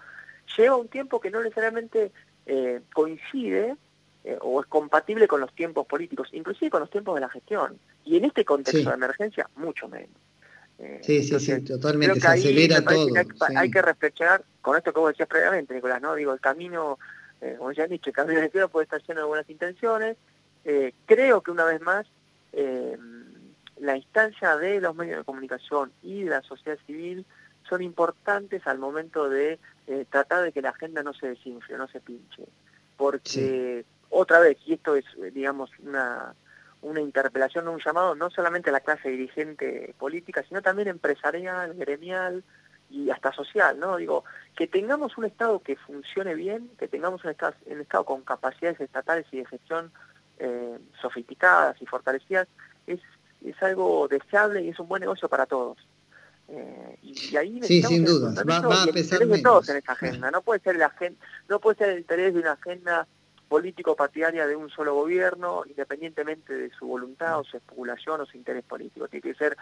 lleva 0.58 0.76
un 0.76 0.88
tiempo 0.88 1.22
que 1.22 1.30
no 1.30 1.44
necesariamente 1.44 2.12
eh, 2.48 2.82
coincide 2.92 3.78
eh, 4.24 4.38
o 4.42 4.60
es 4.60 4.66
compatible 4.66 5.28
con 5.28 5.42
los 5.42 5.54
tiempos 5.54 5.86
políticos, 5.86 6.30
inclusive 6.32 6.72
con 6.72 6.80
los 6.80 6.90
tiempos 6.90 7.14
de 7.14 7.22
la 7.22 7.30
gestión. 7.30 7.78
Y 8.04 8.18
en 8.18 8.26
este 8.26 8.44
contexto 8.46 8.90
de 8.90 8.96
emergencia, 8.96 9.48
mucho 9.58 9.88
menos. 9.88 10.10
Eh, 10.80 11.00
sí, 11.04 11.24
sí, 11.24 11.40
sí, 11.40 11.62
totalmente, 11.62 12.20
se 12.20 12.28
acelera 12.28 12.82
todo. 12.84 13.10
hay, 13.56 13.72
que 13.72 13.82
reflexionar 13.82 14.44
con 14.62 14.78
esto 14.78 14.94
que 14.94 15.00
vos 15.00 15.12
decías 15.12 15.30
previamente, 15.30 15.74
Nicolás, 15.74 16.02
¿no? 16.02 16.16
Digo, 16.16 16.34
el 16.34 16.40
camino, 16.40 16.98
como 17.58 17.72
ya 17.72 17.84
han 17.84 17.90
dicho, 17.90 18.10
el 18.10 18.16
camino 18.16 18.42
de 18.42 18.68
puede 18.68 18.84
estar 18.86 19.02
lleno 19.04 19.22
de 19.22 19.28
buenas 19.28 19.50
intenciones. 19.50 20.18
creo 21.06 21.42
que 21.42 21.52
una 21.52 21.66
vez 21.66 21.82
más, 21.82 22.08
la 23.80 23.98
instancia 23.98 24.58
de 24.58 24.82
los 24.82 24.96
medios 24.96 25.20
de 25.20 25.24
comunicación 25.24 25.92
y 26.02 26.24
de 26.24 26.30
la 26.30 26.42
sociedad 26.42 26.78
civil 26.86 27.26
son 27.68 27.82
importantes 27.82 28.66
al 28.68 28.80
momento 28.80 29.30
de 29.30 29.60
eh, 29.88 30.06
tratar 30.10 30.44
de 30.44 30.52
que 30.52 30.62
la 30.62 30.70
agenda 30.70 31.04
no 31.04 31.14
se 31.14 31.28
desinfle, 31.28 31.78
no 31.78 31.88
se 31.88 32.00
pinche. 32.00 32.44
Porque, 32.98 33.86
otra 34.10 34.40
vez, 34.40 34.58
y 34.66 34.74
esto 34.74 34.96
es, 34.96 35.06
digamos, 35.34 35.72
una, 35.80 36.36
una 36.84 37.02
interpelación, 37.02 37.68
un 37.68 37.80
llamado 37.80 38.16
no 38.16 38.30
solamente 38.30 38.70
a 38.70 38.74
la 38.74 38.82
clase 38.82 39.10
dirigente 39.10 39.96
política, 39.98 40.44
sino 40.48 40.62
también 40.62 40.90
empresarial, 40.90 41.74
gremial 41.74 42.44
y 42.90 43.10
hasta 43.10 43.32
social, 43.32 43.80
¿no? 43.80 43.98
Digo, 43.98 44.24
que 44.56 44.68
tengamos 44.68 45.18
un 45.18 45.26
Estado 45.26 45.60
que 45.60 45.76
funcione 45.76 46.36
bien, 46.36 46.70
que 46.78 46.88
tengamos 46.88 47.24
un 47.24 47.32
Estado, 47.32 47.56
un 47.66 47.82
estado 47.82 48.06
con 48.06 48.22
capacidades 48.22 48.80
estatales 48.80 49.26
y 49.32 49.38
de 49.38 49.46
gestión 49.46 49.92
eh, 50.38 50.78
sofisticadas 51.02 51.82
y 51.82 51.86
fortalecidas, 51.86 52.48
es, 52.86 53.00
es 53.44 53.64
algo 53.64 54.08
deseable 54.08 54.62
y 54.62 54.70
es 54.70 54.80
un 54.80 54.88
buen 54.88 55.02
negocio 55.02 55.28
para 55.30 55.46
todos. 55.46 55.78
Eh, 56.50 56.98
y, 57.02 57.36
ahí 57.38 57.62
sí, 57.64 57.82
sin 57.82 58.04
duda, 58.04 58.44
va, 58.44 58.84
a 58.84 58.88
pesar 58.88 59.26
de 59.26 59.42
todos 59.42 59.70
en 59.70 59.78
esta 59.78 59.94
agenda. 59.94 60.30
No 60.30 60.42
puede 60.42 60.60
ser 60.60 60.76
la 60.76 60.94
no 61.48 61.60
puede 61.60 61.78
ser 61.78 61.90
el 61.90 62.00
interés 62.00 62.34
de 62.34 62.42
una 62.42 62.52
agenda 62.52 63.08
político-partidaria 63.54 64.48
de 64.48 64.56
un 64.56 64.72
solo 64.72 64.96
gobierno, 64.96 65.62
independientemente 65.68 66.56
de 66.56 66.72
su 66.72 66.88
voluntad 66.88 67.40
o 67.40 67.44
su 67.44 67.58
especulación 67.58 68.20
o 68.20 68.26
su 68.26 68.36
interés 68.36 68.64
político. 68.64 69.08
Tiene 69.08 69.22
que 69.22 69.36
ser 69.36 69.56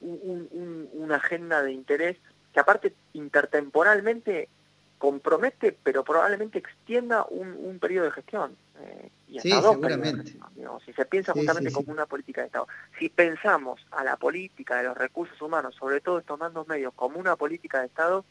una 0.00 1.16
agenda 1.16 1.60
de 1.60 1.72
interés 1.72 2.18
que 2.52 2.60
aparte 2.60 2.94
intertemporalmente 3.14 4.48
compromete, 4.96 5.76
pero 5.82 6.04
probablemente 6.04 6.60
extienda 6.60 7.26
un, 7.28 7.80
periodo 7.80 8.04
de 8.04 8.12
gestión. 8.12 8.56
Eh, 8.78 9.10
y 9.26 9.38
hasta 9.38 9.60
dos 9.60 9.72
seguramente. 9.72 10.38
si 10.86 10.92
se 10.92 11.04
piensa 11.06 11.32
justamente 11.32 11.72
como 11.72 11.90
una 11.90 12.06
política 12.06 12.42
de 12.42 12.46
Estado. 12.46 12.68
Si 13.00 13.08
pensamos 13.08 13.84
a 13.90 14.04
la 14.04 14.16
política 14.18 14.76
de 14.76 14.84
los 14.84 14.96
recursos 14.96 15.42
humanos, 15.42 15.74
sobre 15.74 16.00
todo 16.00 16.20
estos 16.20 16.38
mandos 16.38 16.68
medios, 16.68 16.94
como 16.94 17.18
una 17.18 17.34
política 17.34 17.80
de 17.80 17.86
Estado, 17.86 18.24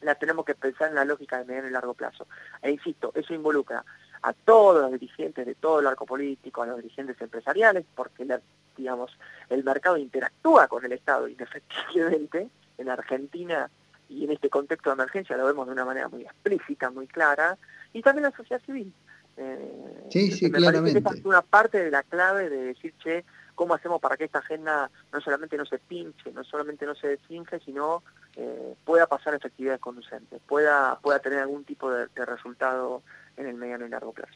la 0.00 0.14
tenemos 0.14 0.46
que 0.46 0.54
pensar 0.54 0.88
en 0.88 0.94
la 0.94 1.04
lógica 1.04 1.38
de 1.38 1.44
mediano 1.44 1.68
y 1.68 1.72
largo 1.72 1.92
plazo. 1.92 2.26
E 2.62 2.70
insisto, 2.70 3.12
eso 3.14 3.34
involucra 3.34 3.84
a 4.24 4.32
todos 4.32 4.80
los 4.80 4.92
dirigentes 4.92 5.44
de 5.44 5.54
todo 5.54 5.80
el 5.80 5.86
arco 5.86 6.06
político, 6.06 6.62
a 6.62 6.66
los 6.66 6.78
dirigentes 6.78 7.20
empresariales, 7.20 7.84
porque 7.94 8.26
digamos, 8.74 9.12
el 9.50 9.62
mercado 9.62 9.98
interactúa 9.98 10.66
con 10.66 10.82
el 10.84 10.92
Estado 10.92 11.28
indefectiblemente. 11.28 12.48
En 12.76 12.88
Argentina 12.88 13.70
y 14.08 14.24
en 14.24 14.32
este 14.32 14.48
contexto 14.48 14.90
de 14.90 14.94
emergencia 14.94 15.36
lo 15.36 15.46
vemos 15.46 15.66
de 15.66 15.74
una 15.74 15.84
manera 15.84 16.08
muy 16.08 16.22
explícita, 16.22 16.90
muy 16.90 17.06
clara, 17.06 17.56
y 17.92 18.02
también 18.02 18.24
la 18.24 18.36
sociedad 18.36 18.60
civil. 18.64 18.92
Eh, 19.36 20.06
sí, 20.10 20.32
sí, 20.32 20.46
me 20.50 20.58
claramente. 20.58 21.00
Parece 21.00 21.20
que 21.20 21.20
es 21.20 21.26
una 21.26 21.42
parte 21.42 21.84
de 21.84 21.90
la 21.90 22.02
clave 22.02 22.48
de 22.48 22.64
decir, 22.64 22.94
che, 22.98 23.24
cómo 23.54 23.74
hacemos 23.74 24.00
para 24.00 24.16
que 24.16 24.24
esta 24.24 24.40
agenda 24.40 24.90
no 25.12 25.20
solamente 25.20 25.56
no 25.56 25.64
se 25.66 25.78
pinche, 25.78 26.32
no 26.32 26.44
solamente 26.44 26.86
no 26.86 26.94
se 26.94 27.08
desinfle, 27.08 27.60
sino 27.64 28.02
eh, 28.36 28.74
pueda 28.84 29.06
pasar 29.06 29.34
efectividades 29.34 29.80
conducentes, 29.80 30.40
pueda, 30.46 30.98
pueda 31.00 31.18
tener 31.20 31.40
algún 31.40 31.64
tipo 31.64 31.90
de, 31.90 32.08
resultado 32.24 33.02
en 33.36 33.46
el 33.46 33.54
mediano 33.54 33.86
y 33.86 33.88
largo 33.88 34.12
plazo. 34.12 34.34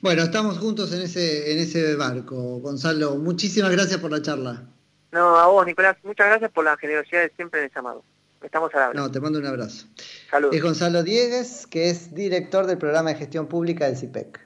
Bueno, 0.00 0.22
estamos 0.22 0.58
juntos 0.58 0.92
en 0.92 1.02
ese, 1.02 1.52
en 1.52 1.58
ese 1.58 1.94
barco, 1.96 2.58
Gonzalo. 2.60 3.16
Muchísimas 3.16 3.70
gracias 3.70 4.00
por 4.00 4.10
la 4.10 4.22
charla. 4.22 4.62
No, 5.12 5.36
a 5.36 5.46
vos, 5.46 5.66
Nicolás, 5.66 5.96
muchas 6.02 6.26
gracias 6.26 6.50
por 6.50 6.64
la 6.64 6.76
generosidad 6.76 7.22
de 7.22 7.32
siempre 7.36 7.60
en 7.60 7.66
el 7.66 7.72
llamado. 7.74 8.02
Estamos 8.42 8.74
al 8.74 8.82
habla. 8.82 9.00
No, 9.00 9.10
te 9.10 9.20
mando 9.20 9.38
un 9.38 9.46
abrazo. 9.46 9.86
Saludos. 10.30 10.54
Es 10.54 10.62
Gonzalo 10.62 11.02
Diegues, 11.02 11.66
que 11.66 11.90
es 11.90 12.14
director 12.14 12.66
del 12.66 12.78
programa 12.78 13.10
de 13.10 13.16
gestión 13.16 13.46
pública 13.48 13.86
del 13.86 13.96
CIPEC. 13.96 14.45